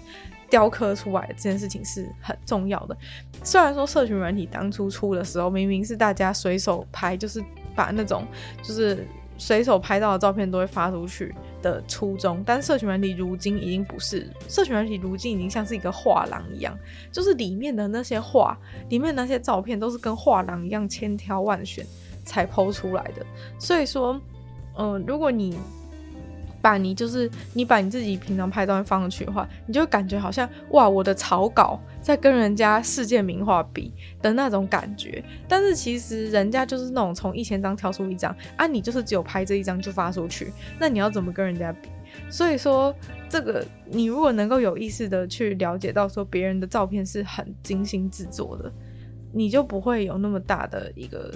[0.50, 2.96] 雕刻出来的这件事情是很重要的。
[3.42, 7.42] 虽然说社群软体当初出的时候，明明是大家随手拍，就是
[7.74, 8.26] 把那种
[8.62, 9.06] 就是
[9.38, 11.34] 随手拍到的照片都会发出去。
[11.60, 16.72] 的初衷，但社群软体如今已经不是，社群软体如今已经像是一个画廊一样，
[17.10, 18.56] 就是里面的那些画，
[18.88, 21.84] 里面那些照片都是跟画廊一样千挑万选
[22.24, 23.26] 才剖出来的。
[23.58, 24.20] 所以说，
[24.78, 25.58] 嗯、如果你
[26.62, 33.92] 把你就是你把你自己平常拍照片放上去的话，你就会感觉好像哇，我的草稿在跟人家世界名画比
[34.22, 35.22] 的那种感觉。
[35.46, 41.90] 但是其实人家就是那种从一千张挑出一张啊，你就是只有拍这一张就发出去，那你要怎么跟人家比？
[42.30, 42.94] 所以说，
[43.28, 48.72] 这个你如果能够有意识的去了解到说别人的照片是很精心制作的，
[49.34, 51.30] 你就不会有那么大的一个。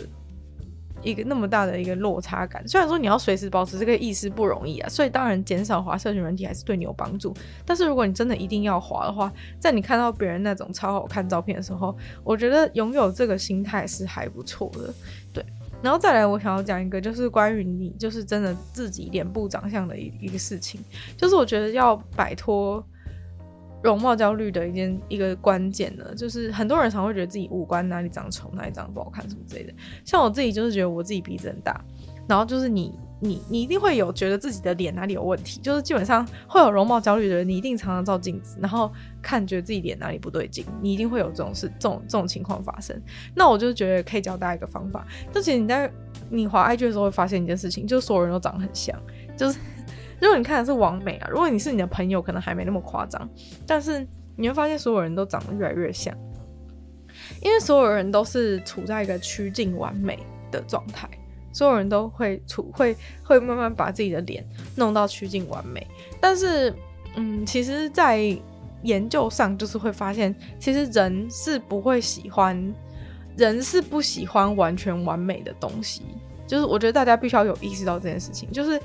[1.02, 7.34] 一个那么大的一个落差感，虽然说你要随时保持这个意识不容易啊，所以当然减少滑社群软体还是对你有帮助。
[7.66, 14.94] 但是如果你真的一定要滑的话，在你看到别人那种超好看照片的时候，我觉得拥有这个心态是还不错的。
[15.32, 15.44] 对，
[15.82, 20.80] 然后再来，我想要讲一个就是关于你就是真的自己脸部长相的一一个事情，
[21.16, 22.84] 就是我觉得要摆脱。
[23.82, 29.72] 容貌焦虑的一件一个关键呢，就是很多人常会觉得自己五官哪里长丑，哪里长得不好看什么之类的。
[30.04, 31.84] 像我自己就是觉得我自己鼻子很大，
[32.28, 38.90] 然后就是你你你一定会有觉得自己的脸哪里有问题，就是基本上会有容貌焦虑的人，你一定常常照镜子，然后
[39.20, 42.96] 看觉得自己脸哪里不对劲，你一定会有这种事这种这种情况发生。
[43.34, 45.90] 那我就觉得可以教大家一个方法，就其实你在
[46.30, 48.96] 你滑 IG 的时候会发现一件事情，就是所有人都长得很像，
[49.36, 49.58] 就是。
[50.22, 53.28] 如果你看的是完美啊，如果你是你的朋友，可能还没那么夸张，
[53.66, 54.06] 但是
[54.37, 56.16] 你会发现所有人都长得越来越像，
[57.42, 60.16] 因为所有人都是处在一个趋近完美
[60.52, 61.08] 的状态，
[61.52, 65.85] 所有人都会处会会慢慢把自己的脸弄到趋近完美，
[66.20, 66.72] 但是
[67.16, 68.20] 嗯，其实，在
[68.85, 72.72] 研究上就是会发现，其实人是不会喜欢，
[73.37, 76.02] 人是不喜欢完全完美的东西，
[76.46, 78.80] 就是我觉得大家必须要有意识到这件事情，就是。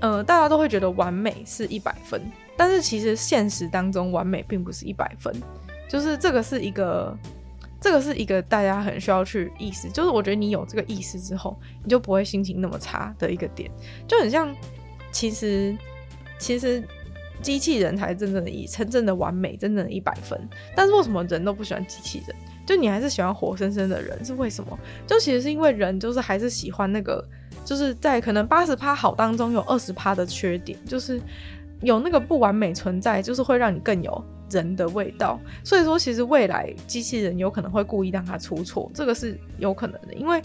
[0.00, 2.20] 呃，大家都会觉得完美是一百分，
[2.56, 5.34] 但是其实现实当中完美并不是一百分，
[5.88, 7.16] 就是这个是一个，
[7.80, 13.70] 这个是一个大家很需要去意识，就是我觉得你有这个意识之后，你就不会心情那么差的一个点，
[14.06, 14.54] 就很像，
[15.10, 15.74] 其实
[16.38, 16.82] 其实
[17.40, 20.38] 机器人才真正的以真正的完美，真正的一百分，
[20.74, 22.36] 但是为什么人都不喜欢机器人？
[22.66, 24.78] 就你还是喜欢活生生的人，是为什么？
[25.06, 27.26] 就其实是因为人就是还是喜欢那个。
[27.66, 31.20] 就是在可能八十趴好当中有二十趴的缺点，就是
[31.82, 35.40] 有那个不完美存在，就是会让你更有人的味道。
[35.64, 40.40] 所以说，其实未来机器人有可能会故意让它出错，这个是有可能的，因为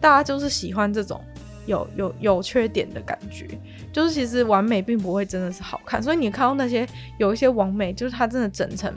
[0.00, 1.20] 大家就是喜欢这种
[1.66, 3.46] 有有有缺点的感觉。
[3.92, 8.90] 就是其实完美并不会真的是好看，所以你看到那些有一些完美，就是它真的整成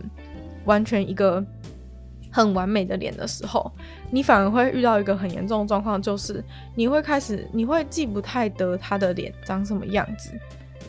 [0.64, 1.46] 完全一个。
[2.36, 3.72] 很完美的脸的时候，
[4.12, 6.44] 你反而会遇到一个很严重的状况，就是
[6.76, 10.32] 你会开始，你会记不太得他的脸长什么样子。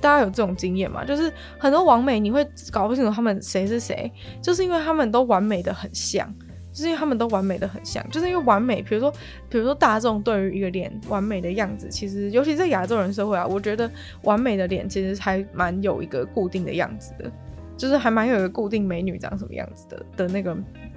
[0.00, 1.04] 大家有这种经验吗？
[1.04, 4.10] 就是很多网美，你会搞不清楚他们谁是谁，
[4.42, 6.28] 就是因为他们都完美的很像，
[6.72, 8.82] 就是因为他们都完美的很像，就是因为完美。
[8.82, 9.12] 比如说，
[9.48, 13.88] 比如说大众对于一个脸完美的样子，其实尤其在亚洲人社会啊，我觉得
[14.22, 17.30] 完美的脸其实还蛮有一个固定的样子的，
[17.76, 20.56] 就是还蛮有一个固定美女长什么样子的的那个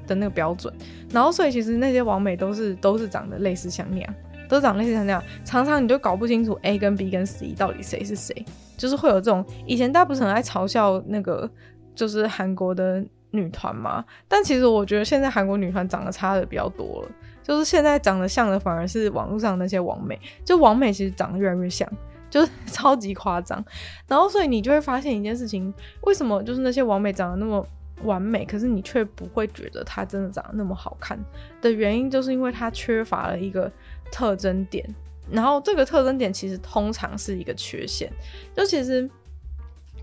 [0.10, 0.74] 的那个标准。
[1.12, 4.16] 然后，所以其实那些网美都是都是长得类似像那样，
[4.50, 8.46] 都长得类似像那样，常常你就搞不清楚 A 跟 B 跟 C 到底谁是谁，
[8.76, 9.46] 就是会有这种。
[9.66, 11.50] 以前大家不是很爱嘲笑那个，
[11.96, 13.02] 就是韩国的。
[13.32, 17.10] 女团嘛，但其实我觉得现在韩国女团长得差的比较多了，
[17.44, 21.88] 就是现在长得像的反而是网络上那些网美，就网美其实长得越来越像，
[22.28, 23.64] 就是 超级夸张。
[24.08, 27.64] 然后所以你就会发现一件事情，为什么就是那些网美长得那么
[28.04, 31.18] 完美，可是你却不会觉得他真的长得那么好看。
[31.62, 33.72] 的原因，就是因为他缺乏了一个
[34.12, 34.88] 特征点，
[35.32, 38.12] 然后这个特征点其实通常是一个缺陷，
[38.56, 39.10] 就其实。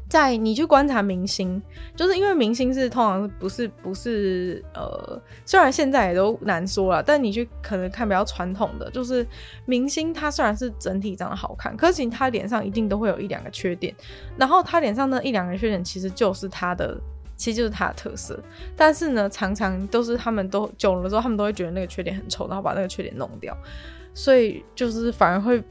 [0.08, 1.60] 在你去观察明星，
[1.96, 9.26] 就是因为明星是通常不是不是呃，虽然现在也都难说了，但你去可能看比较传统的，就是
[9.64, 13.92] 明星他虽然是整体长得好看，可是他脸上一定都会有一两个缺点，
[14.36, 16.96] 然后他脸上的一两个缺点其实就是他的，
[17.36, 18.38] 其实就是它的特色，
[18.76, 23.56] 但是呢，常常都是他们都久了之后，他们都会觉得那个缺点很丑，然后把那个缺点弄掉，
[24.14, 25.62] 所以就是反而会。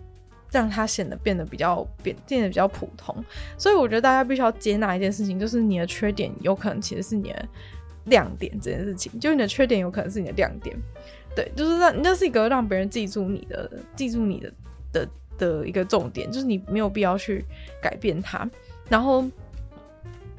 [0.51, 3.13] 让它显得变得比较变，变得比较普通，
[3.57, 7.45] 所以我觉得大家必须要接纳一件事情，就是你的缺点有可能其实是你的
[8.05, 8.49] 亮点。
[8.61, 10.73] 这件事情，就你的缺点有可能是你的亮点，
[11.35, 14.53] 对，就是让那是一个让别人记住你的、记住你的
[14.93, 17.43] 的的一个重点，就是你没有必要去
[17.81, 18.49] 改变它。
[18.87, 19.25] 然后，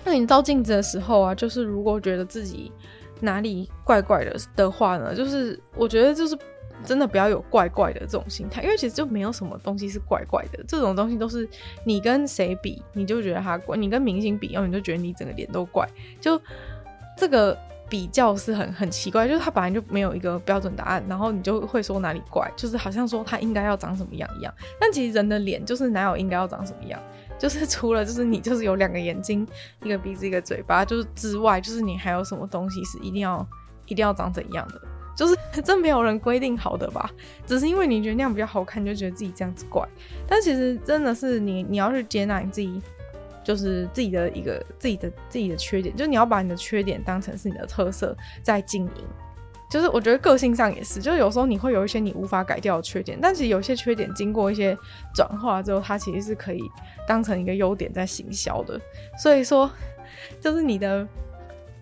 [0.06, 2.72] 那你照镜子的时候啊，就是如果觉得自己
[3.20, 6.38] 哪里怪怪的的话呢，就是我觉得就是。
[6.84, 10.62] 真的不要有怪怪的这种心态，因为其实就没有什么东西是怪怪的。
[10.68, 11.48] 这种东西都是
[11.84, 15.88] 你跟谁比，你就觉得他怪；你跟明星比，然后你就觉得你整个脸都怪。
[16.20, 16.38] 就
[17.16, 24.52] 这个比较是很很奇怪，就是他本来就没有一个标准答案，然后你就会说哪里怪，就是好像说他应该要长什么样一样。
[24.78, 27.00] 但其实人的脸就是哪有应该要长什么样，
[27.38, 29.46] 就是 除了就是你就是有两个眼睛、
[29.82, 33.46] 一个鼻子、一个嘴巴，就是之外，就是你还有什么东西是一定要
[33.86, 34.80] 一定要长怎样的。
[35.16, 37.10] 就是 真没有人规定好的吧，
[37.46, 39.82] 只是因为你觉得那样比较好看，就觉得自己这样子怪。
[40.26, 42.82] 但其实真的是你，你要去接纳你自己，
[43.42, 49.04] 就是自己的一个自己的自己的缺点，就你要把你的缺点当成是你的特色在经营。
[49.70, 54.76] 就是我觉得个性上也是，就是有时候你会有一些你无法改掉的缺点，但其实有些缺点经过一些
[55.14, 56.62] 转化之后，它其实是可以
[57.06, 58.80] 当成一个优点在行销的。
[59.18, 59.70] 所以说，
[60.40, 61.06] 就是你的。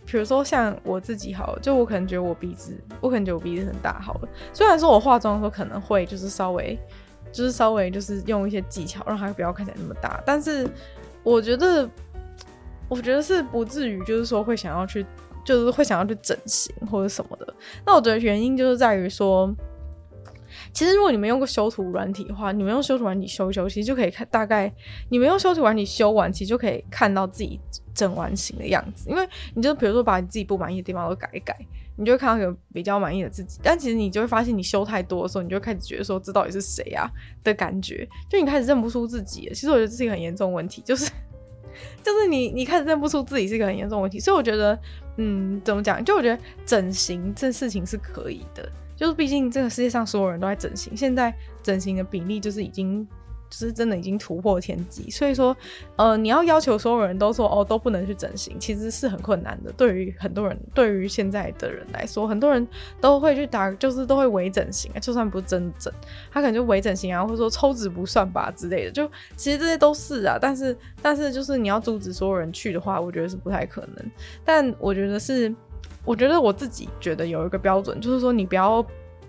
[0.06, 4.28] 比如说像我自己好了，就我可能觉得我鼻子，我可能觉得我鼻子很大好了。
[4.52, 6.78] 虽然说我化妆的时候可能会就是稍微，
[7.32, 10.68] 就是稍微就是用一些技巧让它不要看起来那么大，但是
[11.22, 11.88] 我觉得，
[12.86, 15.06] 我觉得是不至于就是说会想要去，
[15.44, 17.54] 就是会想要去整形或者什么的。
[17.84, 19.54] 那我觉得原因就是在于说。
[20.72, 24.72] 其实，如果你们用过修图软体的话，你们用修图软体修一修，其实就可以看大概。
[25.08, 27.60] 你们用修图软体修完，其实就可以看到自己
[27.94, 29.08] 整完形的样子。
[29.08, 31.56] 因为你就比如说把你自己不满意的地方都改一改，
[31.96, 33.60] 你就会看到一个比较满意的自己。
[33.62, 37.08] 但其实你就会发现，你修太多的时候，你就开始觉得说，这到底是谁啊
[37.44, 39.48] 的感觉，就你开始认不出自己。
[39.50, 41.08] 其实我觉得这是一个很严重的问题，就是
[42.02, 44.18] 就是你你开始认不出自己是一个很严重的问题。
[44.20, 44.78] 所以我觉得，
[45.16, 46.04] 嗯，怎么讲？
[46.04, 48.70] 就我觉得整形这事情是可以的。
[48.96, 53.06] 就是毕竟这个世界上所有人都在整形，现在整形的比例就是已经，
[53.56, 55.10] 是真的已经突破天际。
[55.10, 55.56] 所以说，
[55.96, 59.72] 呃，你要要求所有人都说哦都不能去整形，其实是很困难的。
[59.72, 62.66] 对于很多人，对于现在的人来说，很多人
[63.00, 65.92] 都会去打，就是都会微整形，就算不真整，
[66.30, 68.90] 他可能就微整形啊，或者说抽脂不算吧之类的。
[68.90, 74.10] 就其实这些都是啊，但是但是就是你要阻止所有人去的话，我觉得是不太可能。
[74.44, 75.54] 但我觉得是。
[76.06, 78.84] 我觉得我自己觉得有一个标准，就是说你不要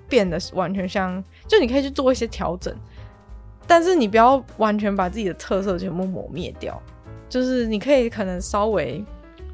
[0.09, 2.75] 变得完全像，就你可以去做一些调整，
[3.67, 6.81] 但是你不要完全把自己的特色全部抹灭掉。
[7.27, 9.03] 就是你可以可能稍微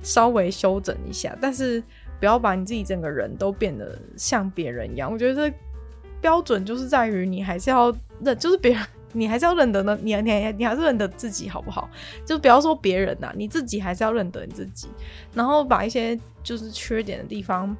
[0.03, 1.81] 稍微修整一下，但是
[2.19, 5.11] 不要把你自己整个人都变得像别人一样。
[5.11, 5.51] 我觉得
[6.19, 8.81] 标准就是在于你还是要认，就是别人。
[9.13, 11.89] 你还是要认得呢，你你你还是认得自己好不好？
[12.25, 14.87] 就不要说别人呐，你自己还是要认得你自己，
[15.33, 17.75] 然后把一些就是缺点的地方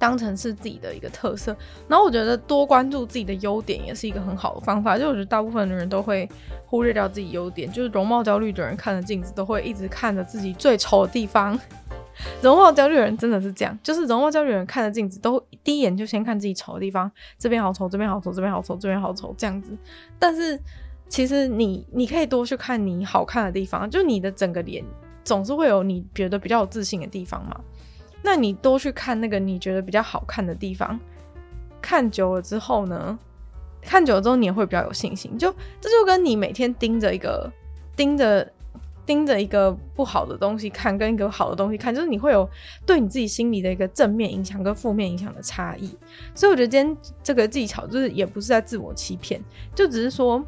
[0.00, 1.56] 当成是自己的一个特色。
[1.86, 4.98] 然后我觉得多关注自己的优点也是一个很好的方法。
[4.98, 6.28] 就我觉得大部分的人都会
[6.66, 11.56] 忽略掉自己优点，就是容貌焦虑的人看着镜子都会一直看着自己最丑的地方。
[12.42, 19.76] 容貌焦虑的人真的是这样，就是容貌焦虑的人看着镜子都第一眼就先看自己丑的地方，这边好丑，这边好丑，这边好丑，这边好丑，这样子。
[20.18, 20.58] 但是
[21.08, 24.84] 其实你你可以多去看你好看的地方，就你的整个脸
[25.24, 27.58] 总是会有你觉得比较有自信的地方嘛。
[28.22, 30.98] 那你多去看那个你觉得比较好看的地方，
[31.80, 33.18] 看久了之后呢，
[33.82, 35.36] 看久了之后你也会比较有信心。
[35.38, 35.50] 就
[35.80, 37.50] 这就跟你每天盯着一个
[37.96, 38.52] 盯着
[39.06, 42.48] 盯着一个不好的东西看，跟一个好的东西看，就是你会有
[42.86, 45.96] 对你自己心里的一个正面影响跟负面影响的差异。
[46.34, 49.40] 所以我觉得今天这个技巧就是也不是在自我欺骗，
[49.74, 50.44] 就只是说。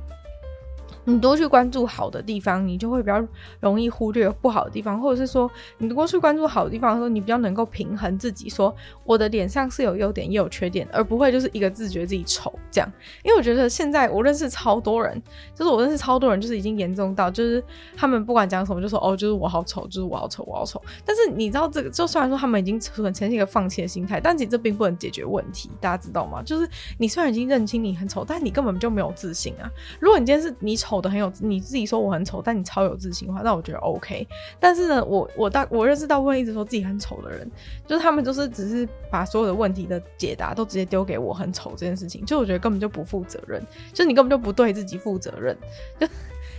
[1.04, 3.24] 你多去关注好的地方，你就会比较
[3.60, 8.74] 容易忽略不好的地方，或者是说，你多去关注好的地方的时候，你比较能够平衡自己，说
[9.04, 12.92] 我的脸上是有优点也有缺点，而不会就是一个字觉得自己丑这样。
[13.24, 15.20] 因为我觉得现在我认识超多人，
[15.54, 17.62] 就是我认识超多人，就是已经严重到就是
[17.96, 20.80] 他们不管讲什么就说哦，就是我好丑，就是我好丑，我好丑。
[21.04, 26.40] 但是你知道这个，就虽然说他们已经很呈现一个放弃的心态，但其实这并不能解决问题，大家知道吗？
[26.44, 29.68] 就是你虽然已经认清你很丑，但你根本就没有自信啊。
[29.98, 30.91] 如果你今天是你丑。
[30.92, 34.28] 丑的很有你自己说我很丑，但你超有自信的话，那我觉得 OK。
[34.60, 37.50] 但是呢，我我大我认识大部分一直说自己很丑的人，
[37.86, 45.56] 就是他们就是只是把所有的问题的解答都直接丢给我很丑这件事情，就我觉得根本就不负责任，就你根本就不对自己负责任，
[45.98, 46.06] 就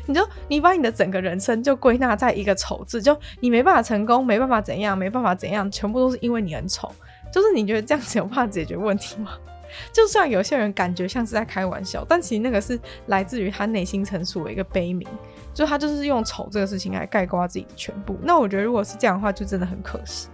[0.07, 6.91] 你就你把你的整个人生就归纳在一个丑字，就你没办法成功，没办法怎样，没办法怎样，全部都是因为你很丑，
[7.31, 9.37] 就是你觉得这样子有办法解决问题吗？
[9.91, 15.07] 就算有些人感觉像是在开玩笑，但其实那个是来自于他内心成熟的一个悲鸣，
[15.53, 18.17] 就他就是用丑这个事情来概括自己的全部。
[18.21, 20.27] 那我觉得如果是这样的话，就真的很可惜。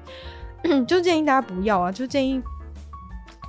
[0.86, 2.42] 就建议大家不要啊，就建议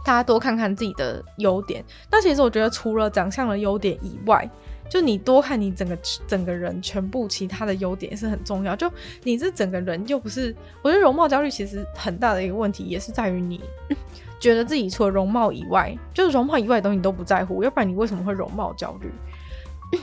[0.04, 1.84] 大家多看看自己的优点。
[2.10, 4.48] 那其实我觉得除了长相的优点以外，
[4.88, 8.74] 就你多看你整个整个人全部其他的优点是很重要。
[8.74, 8.90] 就
[9.24, 13.60] 你这整个人又不是，我觉得容貌焦虑其实很大的一个问题也是在于你。
[14.40, 19.12] 觉得自己除了容貌以外，就是容貌以外的东西你都不在乎，要不然你为什么会容貌焦虑？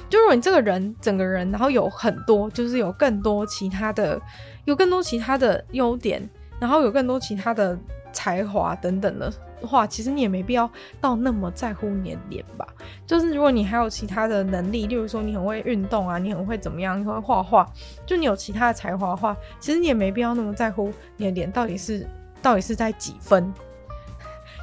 [0.10, 4.22] 就如果你这个人整个人，然后有很多，就是有更多其他的，
[4.66, 6.30] 有更多其他的优点，
[6.60, 7.78] 然后有更多其他的
[8.12, 9.32] 才华等等的
[9.62, 10.70] 话，其实你也没必要
[11.00, 12.68] 到那么在乎你的脸吧。
[13.06, 17.66] 就是如果你还有其他的能力，例如说你很会运动啊，你很会怎么样，你会画画，
[18.06, 22.06] 就你有其他的才华的话，其实你也没必要那么在乎你的脸到底是
[22.42, 23.54] 到底是在几分。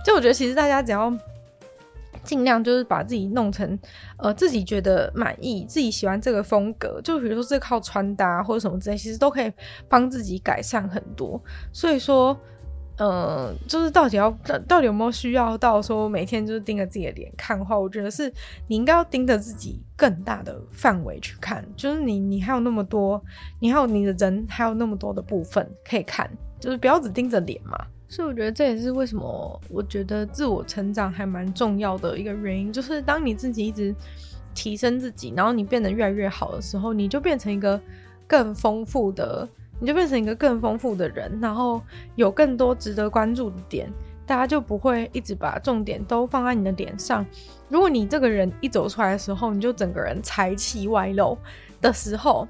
[0.04, 1.12] 就我觉得，其实大家只要
[2.22, 3.78] 尽量就是把自己弄成，
[4.18, 9.52] 呃，自己觉得满意、自己喜欢这个风格，就比如说是靠穿搭或者什么之类，其实都可以
[9.88, 11.42] 帮自己改善很多。
[11.72, 12.38] 所以说，
[12.96, 14.30] 呃，就是到底要
[14.68, 18.32] 到底有没有需要到说每天就是盯着自己的脸看的话，我觉得是
[18.68, 23.22] 你应该要盯着自己更大的范围去看，就是你你还有那么多，
[23.58, 26.30] 你还有你的人还有那么多的部分可以看，
[26.60, 27.76] 就是不要只盯着脸嘛。
[28.14, 33.92] 所以我觉得这也是为什么我觉得自我成长还蛮重要的一个原因，就是当你自己一直
[34.54, 37.80] 提升自己，然后你变得越来越好的时候，你就变成一个
[38.24, 39.48] 更丰富的，
[39.80, 41.82] 你就变成一个更丰富的人，然后
[42.14, 43.92] 有更多值得关注的点，
[44.24, 47.26] 大家就不会一直把重点都放在你的脸上。
[47.68, 51.36] 如果你这个人一走出来的时候，你就整个人才气外露
[51.80, 52.46] 的时候。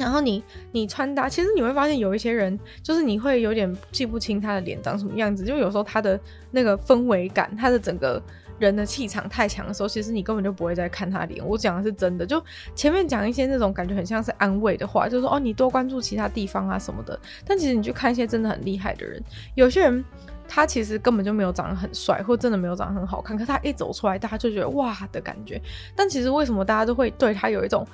[0.00, 0.42] 然后你
[0.72, 6.18] 你穿搭，其实你会发现有一些人，就是你会有点记不清他的脸长什么样子，就有时候他的
[6.50, 8.20] 那个氛围感，他的整个
[8.58, 11.46] 人的气场太强的时候，其实你根本就不会再看他脸。
[11.46, 12.42] 我讲的是真的，就
[12.74, 17.18] 前面讲一些那种感觉很像是安慰的话，就是说哦，你多关注其他地方啊什么的。
[17.46, 19.22] 但其实你去看一些真的很厉害的人，
[19.54, 20.02] 有些人
[20.48, 25.60] 他其实根本就没有长得很帅，或真的没有长得很好看，可他一走出来，大家就觉得哇的感觉。
[25.94, 27.86] 但其实为什么大家都会对他有一种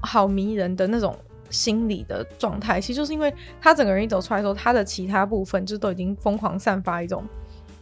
[0.00, 1.14] 好迷人的那种？
[1.50, 7.24] 心理的状态，其实就是因为他整个人一走出来的时候，他的其他部分就都已经疯狂散发一种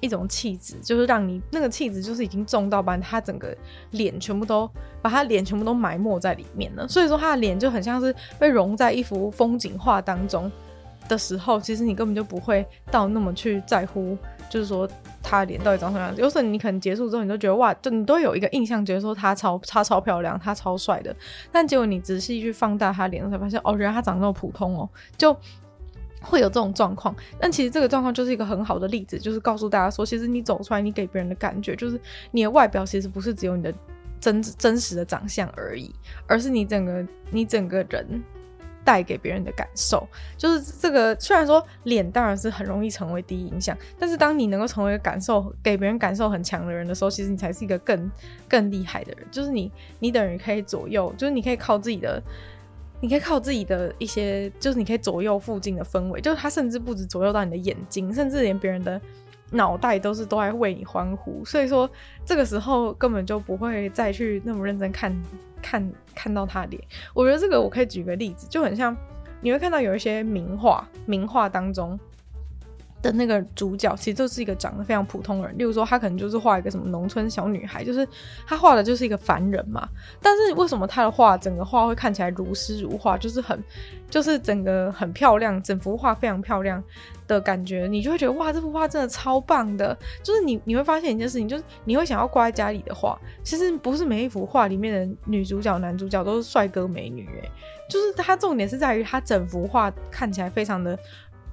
[0.01, 3.57] 一种气质，就是让你那个气质就是已经重到把他整个
[3.93, 4.69] 脸全部都
[5.03, 6.89] 把他脸全部都埋没在里面了。
[6.89, 10.51] 所以说他的脸就很像是被融在一幅风景画当中
[11.09, 14.16] 的时候，其实你根本就不会到那么去在乎。
[14.51, 14.89] 就是说，
[15.23, 16.21] 他的脸到底长什么样子？
[16.21, 21.14] 有时候你可能结束之后，你都觉得哇，就你都有一个印象，觉得说他超他超漂亮，他超帅的。
[21.51, 25.37] 但结果你仔细去放大他脸，才发现哦，原来他长得那么普通哦，就
[26.21, 27.14] 会有这种状况。
[27.39, 32.01] 但其实这个状况就是一个很好的例子，就是告诉大家说，其实你走出来，你给别人的感觉，就是
[32.31, 33.75] 你的外表其实不是只有你的
[34.21, 35.95] 真真实的长相而已，
[36.27, 38.23] 而是你整个你整个人。
[38.89, 40.09] 带给别人的感受，
[40.39, 41.14] 就是这个。
[41.20, 48.11] 虽然说脸当然是很容易成为第一印象，但是当你能够成为感受给别人感受很强的人的时候，其实你才是一个更
[48.49, 49.26] 更厉害的人。
[49.30, 52.22] 就是你，你等于可以左右，就是你可以靠自己的，
[53.03, 56.18] 你可以靠自己的一些，就是你可以左右附近的氛围。
[56.22, 58.99] 就是他甚至不止左右到你的眼睛，甚至连别人的
[59.51, 61.45] 脑袋都是都在为你欢呼。
[61.45, 61.89] 所以说，
[62.25, 65.15] 这个时候根本就不会再去那么认真看。
[65.61, 66.81] 看看到他脸，
[67.13, 68.97] 我觉得这个我可以举个例子，就很像
[69.41, 71.99] 你会看到有一些名画，名画当中
[73.03, 78.07] 的那个主角其实就是一个长得非常普通人，例如说他可能就是画一个什么农村小女孩，就是
[78.47, 79.89] 他画的就是一个凡人嘛。
[80.23, 83.61] 但是为什么他的画整个画会看起来如诗如画，就是很，
[84.09, 86.81] 就是整个很漂亮，整幅画非常漂亮
[87.29, 89.97] 的感觉，你就会觉得哇，这幅画真的超棒的。
[90.20, 97.51] 就是你你会发现一件事情，就是你会想要挂在家里的画，其实不是每一幅画里面的女主角、男主角都是帅哥美女，诶，
[97.89, 100.99] 就是它重点是在于它整幅画看起来非常的。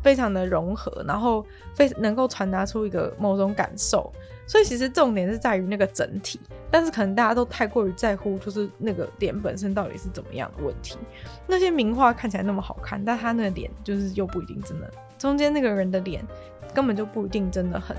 [0.03, 4.13] 非常的融合，然后非能够传达出一个某种感受，
[4.45, 10.95] 所以其实重点是在于那个整体，但是可能大家都太过于在乎，就是那个脸本身到底是怎么样的问题。
[11.47, 16.25] 那些名画看起来那么好看，但他那个脸就是又不一定真的，中间那个人的脸
[16.73, 17.95] 根本就不一定真的很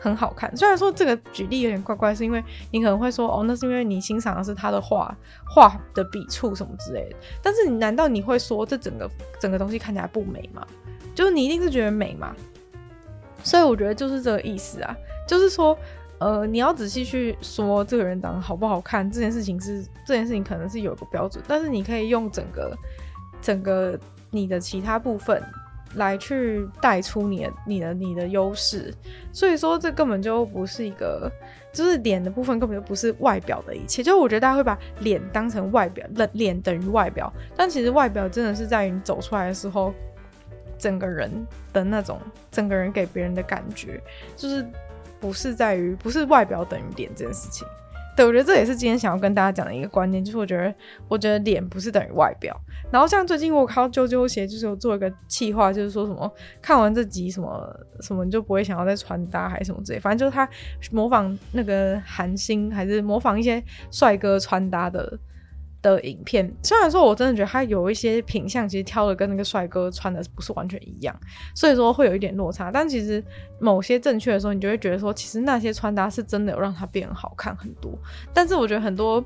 [0.00, 0.54] 很好看。
[0.56, 10.66] 虽然说这个举例有点怪怪，是因为你可能会说，哦，那是因为你欣赏的是他的画画的笔触什么之类的，但是你难道你会说这整个整个东西看起来不美吗？
[11.14, 12.34] 就是你一定是觉得美嘛，
[13.42, 14.96] 所以我觉得就是这个意思啊，
[15.26, 15.76] 就是说，
[16.18, 22.76] 呃，你要仔细去说这个人长得好不好看，这件事情是这件事情可能是有一个标准，但是你可以用整个
[23.40, 23.98] 整个
[24.30, 25.42] 你的其他部分
[25.94, 28.94] 来去带出你的你的你的优势，
[29.32, 31.30] 所以说这根本就不是一个，
[31.72, 39.92] 就是脸的部分根本就不是外表的一切，就我觉得大家会把脸当成外表，脸脸等于外表，但其实外表真的是在于你走出来的时候。
[40.80, 41.28] 整个人
[41.72, 42.20] 的那种，
[42.52, 44.00] 整个人给别人的感觉，
[44.36, 44.64] 就是
[45.18, 47.66] 不是在于不是外表等于脸这件事情。
[48.18, 50.74] 对，我觉得这也是今天想要跟大家讲的一个观念，就是我觉得，
[51.06, 52.52] 我觉得脸不是等于外表。
[52.90, 56.28] 然后像最近我看到啾啾鞋，就是有做一个企划，就是说什么
[56.60, 60.48] 看完这集什么什么你就不会想要再穿搭还是什么之类，反正就是他
[60.90, 65.16] 模仿那个韩星，还是模仿一些帅哥穿搭的。
[65.80, 71.14] 的影片，虽然说我真的觉得他有一些品相，其实挑的跟那个帅哥穿的不是完全一样，
[71.54, 72.70] 所以说会有一点落差。
[72.72, 73.22] 但其实
[73.60, 77.96] 某些正确的时候，你就会觉得说，其实那些穿搭是真的有让他变好看很多。
[78.34, 79.24] 但是我觉得很多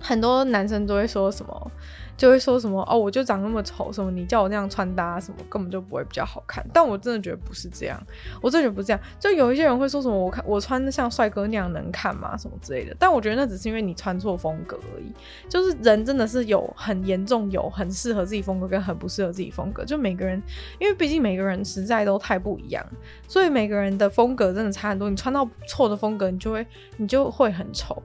[0.00, 1.72] 很多男生都会说什么。
[2.16, 6.64] 就会说什么哦，我就长那么丑，什么你叫我那样穿搭，什么根本就不会比较好看。
[6.72, 8.02] 但我真的觉得不是这样，
[8.40, 9.00] 我真的觉得不是这样。
[9.20, 12.36] 就有一些人会说什么，我看我穿的像帅哥那样能看吗？
[12.36, 12.96] 什么之类的。
[12.98, 15.12] 但我觉得那只是因为你穿错风格而已。
[15.48, 19.84] 就是人真的是有很严重有很适合自己风格跟很不适合自己风格。
[19.84, 20.42] 就每个人，
[20.78, 22.84] 因为毕竟每个人实在都太不一样，
[23.28, 25.10] 所以每个人的风格真的差很多。
[25.10, 28.02] 你穿到错的风格，你就会你就会很丑。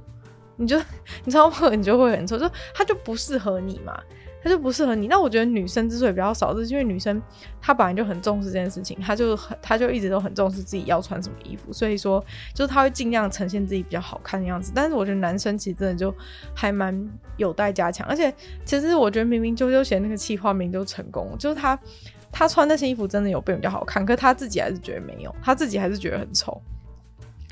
[0.62, 0.80] 你就
[1.26, 4.00] 你超胖，你就会很丑，就他就不适合你嘛，
[4.44, 5.08] 他就不适合你。
[5.08, 7.22] 那我觉得女生之所以比较少，是因为女生
[7.60, 14.72] 她本来就很重视这件事情，她就很她就一直都很重视自己要穿什么衣服，所以说就是她会尽量呈现自己比较好看的样子。
[14.76, 16.14] 但是我觉得男生其实真的就
[16.56, 18.34] 还蛮有待加强，而且
[18.64, 21.78] 其实我觉得明明啾啾鞋那个企划名就成功，就是他
[22.32, 26.62] 他穿那些衣服真的有变比较好看，可是他自己还是觉得没有，他自己还是觉得很丑。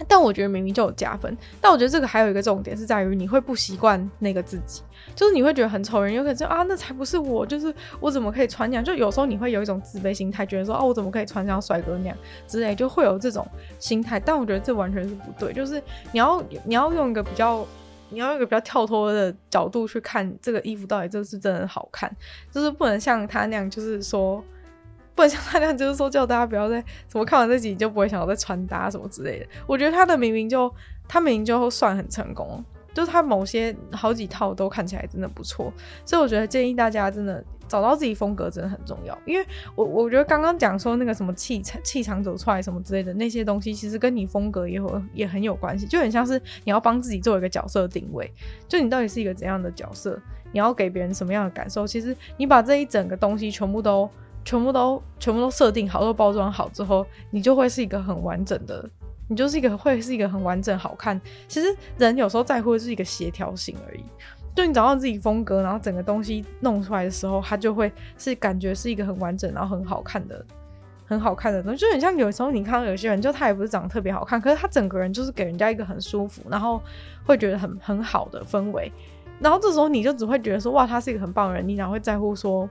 [0.07, 4.81] 但我觉得明明就有加分，但我觉得这个还有一个重点是在于你会不习惯那个自己，
[5.15, 8.83] 就是你会觉得很丑人，有可能说啊，那才不是我，就是我怎么可以穿那样？
[8.83, 13.45] 就有时候你会有一种自卑心态，觉得说啊，我怎么可以穿像帅哥那样之类，就会有这种
[13.77, 14.19] 心态。
[14.19, 15.81] 但我觉得这完全是不对，就是
[16.11, 17.65] 你要你要用一个比较，
[18.09, 22.09] 你要用一个比较跳脱的角度去看这个衣服到底这是真的好看，
[22.51, 24.43] 就是不能像他那样，就是说。
[25.19, 29.45] 不能像他那样，就是说叫大家不要再什么看完这集就不会想要再穿搭什么之类的。
[29.67, 30.73] 我觉得他的明明就
[31.09, 32.63] 他明明就算很成功，
[32.93, 35.73] 就是他某些好几套都看起来真的不错。
[36.05, 39.17] 所以我觉得建议大家真的找到自己风格真的很重要。
[39.25, 39.45] 因为
[39.75, 45.85] 我我觉得刚刚讲说那个什么气场气场走出来什么之类的那些东西，其实跟你风格也有也很有关系。
[45.85, 48.31] 就很像是你要帮自己做一个角色定位，
[48.69, 50.17] 就你到底是一个怎样的角色，
[50.53, 51.85] 你要给别人什么样的感受。
[51.85, 54.09] 其实你把这一整个东西全部都。
[54.45, 58.89] 全部都全部都设定好，都包装好之后，你就会是一个很完整的，
[59.27, 61.19] 你就是一个会是一个很完整好看。
[61.47, 64.03] 其实人有时候在乎的是一个协调性而已，
[64.55, 70.43] 就你找到自己风格，然后整个东西弄出来的时候，它就会是感觉是一个很完整，然后很好看的，
[71.05, 71.77] 很好看的东西。
[71.77, 76.81] 就很像有时候你看到有些人，就他也不是长得特别好看，可是他整个人就是给人家一个很舒服，然后
[77.25, 78.91] 会觉得很很好的氛围。
[79.39, 82.69] 然后这时候你就只会觉得说，哇，他是一个很棒的人，你哪会在乎说？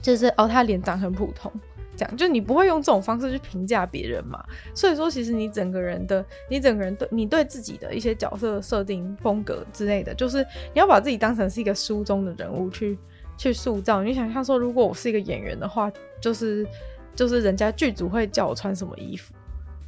[0.00, 1.52] 就是哦，他脸长很普通，
[1.96, 4.42] 这样就你不会用这种方式去评价别人嘛。
[4.74, 10.38] 所以说，其实你整个人的，你整个人对你对自己的一些角色设定风格之类的，就是
[10.72, 12.96] 你要把自己当成是一个书中的人物去
[13.36, 14.02] 去塑造。
[14.02, 15.90] 你想象说，如果我是一个演员的话，
[16.20, 16.66] 就是
[17.14, 19.34] 就是人家剧组会叫我穿什么衣服，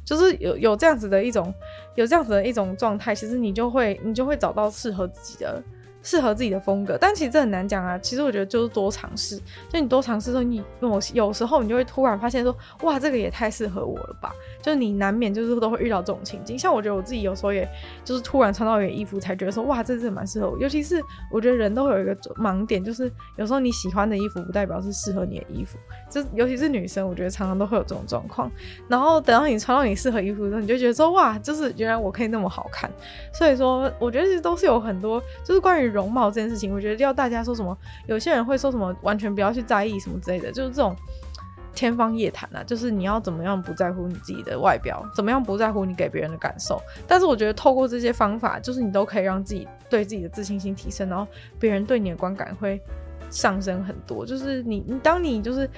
[0.03, 1.53] 就是有有这样子的一种
[1.95, 5.63] 有这样子的一种状态，其实你就会你就会找到适合自己的。
[6.03, 7.97] 适合自己的风格，但其实这很难讲啊。
[7.99, 9.37] 其实我觉得就是多尝试，
[9.69, 14.33] 就你多尝试之后，你有有时候你就会突然发现说，哇，这个也太适合我了吧！
[14.61, 16.57] 就你难免就是都会遇到这种情境。
[16.57, 17.69] 像我觉得我自己有时候也
[18.03, 20.57] 就是突然穿到一件衣服，才觉得说，哇，这是蛮适合我。
[20.57, 20.99] 尤其是
[21.31, 25.77] 我觉得人都会有一个盲点，就是有时候你喜欢的衣服不代表是适合你的衣服。
[26.09, 28.51] 就尤其是女生，我觉得常常都会有这种状况。
[28.87, 32.89] 然后等到你穿到你适合衣服的时候，你就觉得说，哇，就是原来我可以那么好看。
[33.31, 35.90] 所以说，我觉得其实都是有很多，就是关于。
[35.91, 37.77] 容貌这件事情，我觉得要大家说什么，
[38.07, 40.95] 有些人会说什么，完全不要去在意什么之类的，就是这种
[41.75, 42.63] 天方夜谭啊。
[42.63, 46.81] 就是你要怎么样不在乎你自己的外表，怎么样不在乎你给别人的感受。
[47.07, 51.27] 但是我觉得透过这些方法，就是你都可以让自己对自己的自信心提升，然后
[51.59, 52.81] 别人对你的观感会
[53.29, 54.25] 上升很多。
[54.25, 55.69] 就是你，你当你就是。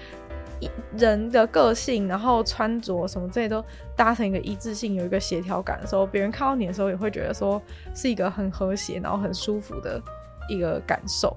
[0.97, 3.64] 人的个性，然后穿着什么这些都
[3.95, 7.61] 搭成一个一致性，有一个协调感的时候，别人看到你的时候也会觉得说
[7.93, 10.01] 是一个很和谐，然后很舒服的
[10.49, 11.36] 一个感受。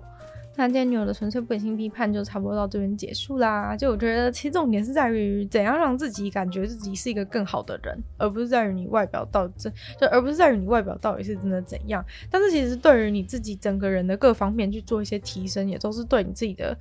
[0.59, 3.77] 那今天女友的纯粹不理性批判就差不多到这边结束啦。
[3.77, 9.70] 就我觉得，其实重点是在于怎样让自己感觉自己是一个更好的人，而不是在于你外表到底
[10.01, 12.03] 就而不是在于你外表到底是真的怎样。
[12.31, 16.74] 但是其实对于你自己整个人的各方面去做一些提升，也都是对你自己的，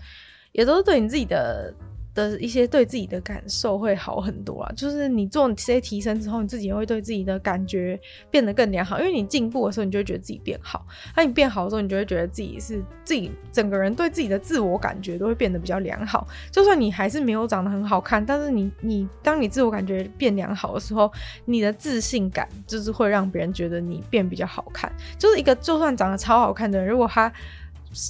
[0.54, 1.74] 也都是对你自己的。
[2.16, 8.00] 的一些对自己的感受会好很多啊，就是你做这些提升之后，你自己会对自己的感觉
[8.32, 8.98] 变得更良好。
[9.00, 10.80] 因为你进步的时候，你就会觉得自己变好；
[11.16, 16.26] 那你变好的时候，你就会觉得自己是自己整个人对自己的自我感觉都会变得比较良好。
[16.50, 21.12] 就算你还是没有长得很好看，但是你你当你自我感觉变良好的时候，
[21.44, 24.92] 你的自信感就是会让别人觉得你变比较好看。
[25.20, 27.32] 就是一个就算长得超好看的人，如果他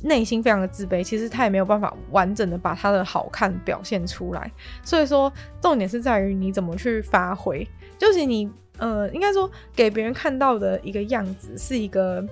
[0.03, 4.51] 内心非常的自卑，其实他也没有办法完整的把他的好看表现出来。
[4.83, 5.31] 所以说，
[5.61, 7.67] 重点是在于你怎么去发挥。
[7.97, 12.23] 就是你，呃，应该说给别人看到的一个样子，是一个，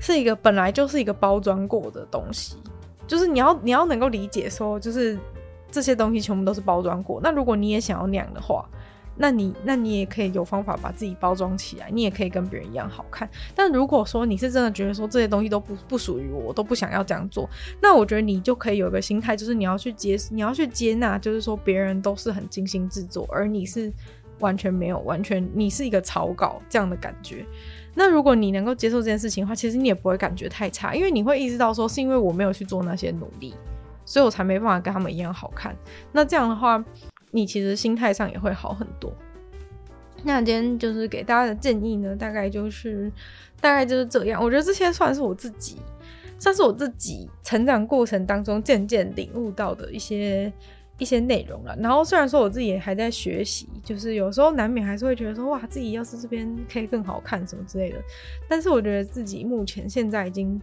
[0.00, 2.56] 是一个本来就是一个包装过的东西。
[3.06, 5.18] 就是你要，你要能够理解说，就是
[5.70, 7.20] 这些东西全部都是包装过。
[7.22, 8.68] 那如果你也想要那样的话。
[9.20, 13.28] 那你那你也可以有方法把自己包装起来，你也可以跟别人一样好看。
[13.54, 17.50] 但如果说你是真的觉得说这些东西都不不属于我，我都不想要这样做，
[17.82, 23.92] 那我觉得你就可以有一个心态，就是你要去接你要去接纳，就是说别人都是很精心制作，而你是
[24.38, 27.44] 完全没有完全你是一个草稿这样的感觉。
[27.94, 33.52] 那如果你能够接受这件事情的话，其实你也不会感觉太差，因为你会意识到说是因为我没有去做那些努力，
[34.04, 35.76] 所以我才没办法跟他们一样好看。
[36.12, 36.84] 那这样的话。
[37.30, 39.12] 你其实心态上也会好很多。
[40.24, 43.10] 那今天就是给大家的建议呢，大概就是
[43.60, 44.42] 大概就是这样。
[44.42, 45.76] 我觉得这些算是我自己，
[46.38, 50.52] 算是我自己成长过程当中渐渐领悟到的一些
[50.98, 51.76] 一些内容了。
[51.78, 57.98] 然后虽然说我自己也还在学习，就是有时候难免还是会觉得说，哇，自己要是这边可以更好看什么之类的。
[58.48, 60.60] 但是我觉得自己目前现在已经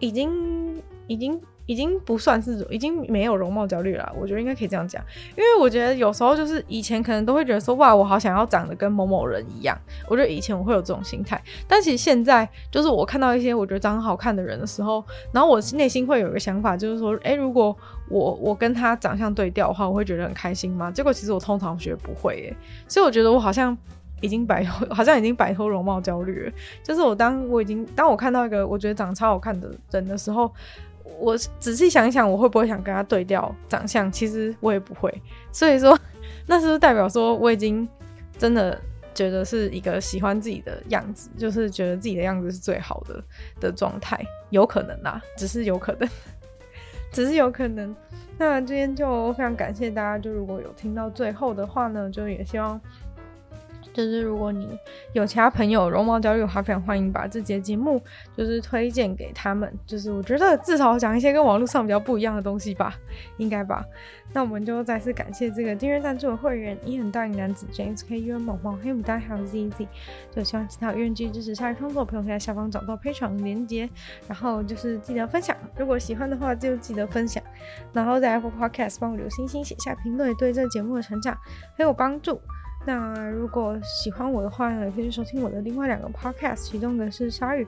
[0.00, 1.40] 已经已经。
[1.66, 4.12] 已经不算是，已经没有容貌焦虑了。
[4.18, 5.02] 我觉得应该可以这样讲，
[5.36, 9.76] 因为我觉得有时候就是以前可能都会觉得说，哇，我好想要长得跟某某人一样。
[10.08, 17.76] 我觉得以前我会有这种心态，但其实现在就是我看到一些我觉得长得好看的人的时候，然后我内心会有一个想法，就是说，诶，如果
[18.08, 20.90] 我我跟他长相对调的话，我会觉得很开心吗？
[20.90, 22.56] 结果其实我通常觉得不会，诶，
[22.86, 23.76] 所以我觉得我好像
[24.20, 26.52] 已经摆脱， 好像已经摆脱容貌焦虑了。
[26.84, 30.52] 就是我当我已经当我看到一个我觉得长得超好看的人的时候。
[31.18, 34.10] 我仔细想一想，我会不会想跟他对调长相？
[34.10, 35.12] 其实我也不会。
[35.52, 35.98] 所以说，
[36.46, 37.88] 那是不是代表说我已经
[38.38, 38.80] 真的
[39.14, 43.24] 觉得是一个喜欢自己的样子，就是觉得自己的样子是最好的
[43.60, 44.18] 的状态？
[44.50, 46.08] 有可能啦，只是有可能，
[47.12, 47.94] 只是有可能。
[48.38, 52.80] 那今天就非常感谢大家，就如果有听到最后的话呢，就也希望。
[53.96, 54.78] 就是如果你
[55.14, 57.98] 有其他朋友容貌焦虑的话，非常欢迎把这节节目
[58.36, 59.72] 就是推荐给他们。
[59.86, 62.94] 就是我觉得至少讲一些跟网络上比较不一样的东西吧，
[63.38, 63.82] 应该吧。
[64.34, 69.88] 那我们就再次感谢这个订阅赞助的会员：一很大龄男子 James K、U、某某黑牡丹还有 ZZ。
[70.30, 73.88] 就希望其他有愿意支持鲨鱼创作的朋友可以在下方找到 Patreon 连结，
[74.28, 75.56] 然后就是记得分享。
[75.78, 77.42] 如果喜欢的话，就记得分享。
[77.94, 81.34] 然后在 Apple Podcast 帮我留星星、写下评论，对这节目的成长
[81.78, 82.38] 很有帮助。
[82.86, 87.66] 那如果喜欢我的话呢，也可以去收听我的另外两个 podcast，其中一个是鲨鱼，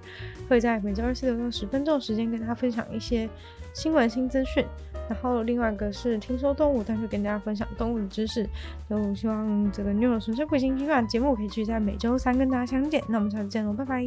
[0.48, 3.28] 会在每周二、四六用十分钟时间跟大家分享一些
[3.74, 4.64] 新闻新资讯，
[5.08, 8.48] 然后另外一个是听说动物，但是跟大家分享动物的知识。
[8.88, 14.06] 就希望这个女友纯粹不理性批判节目可以继续在每周三跟大家相见，那我们下次见喽，拜拜。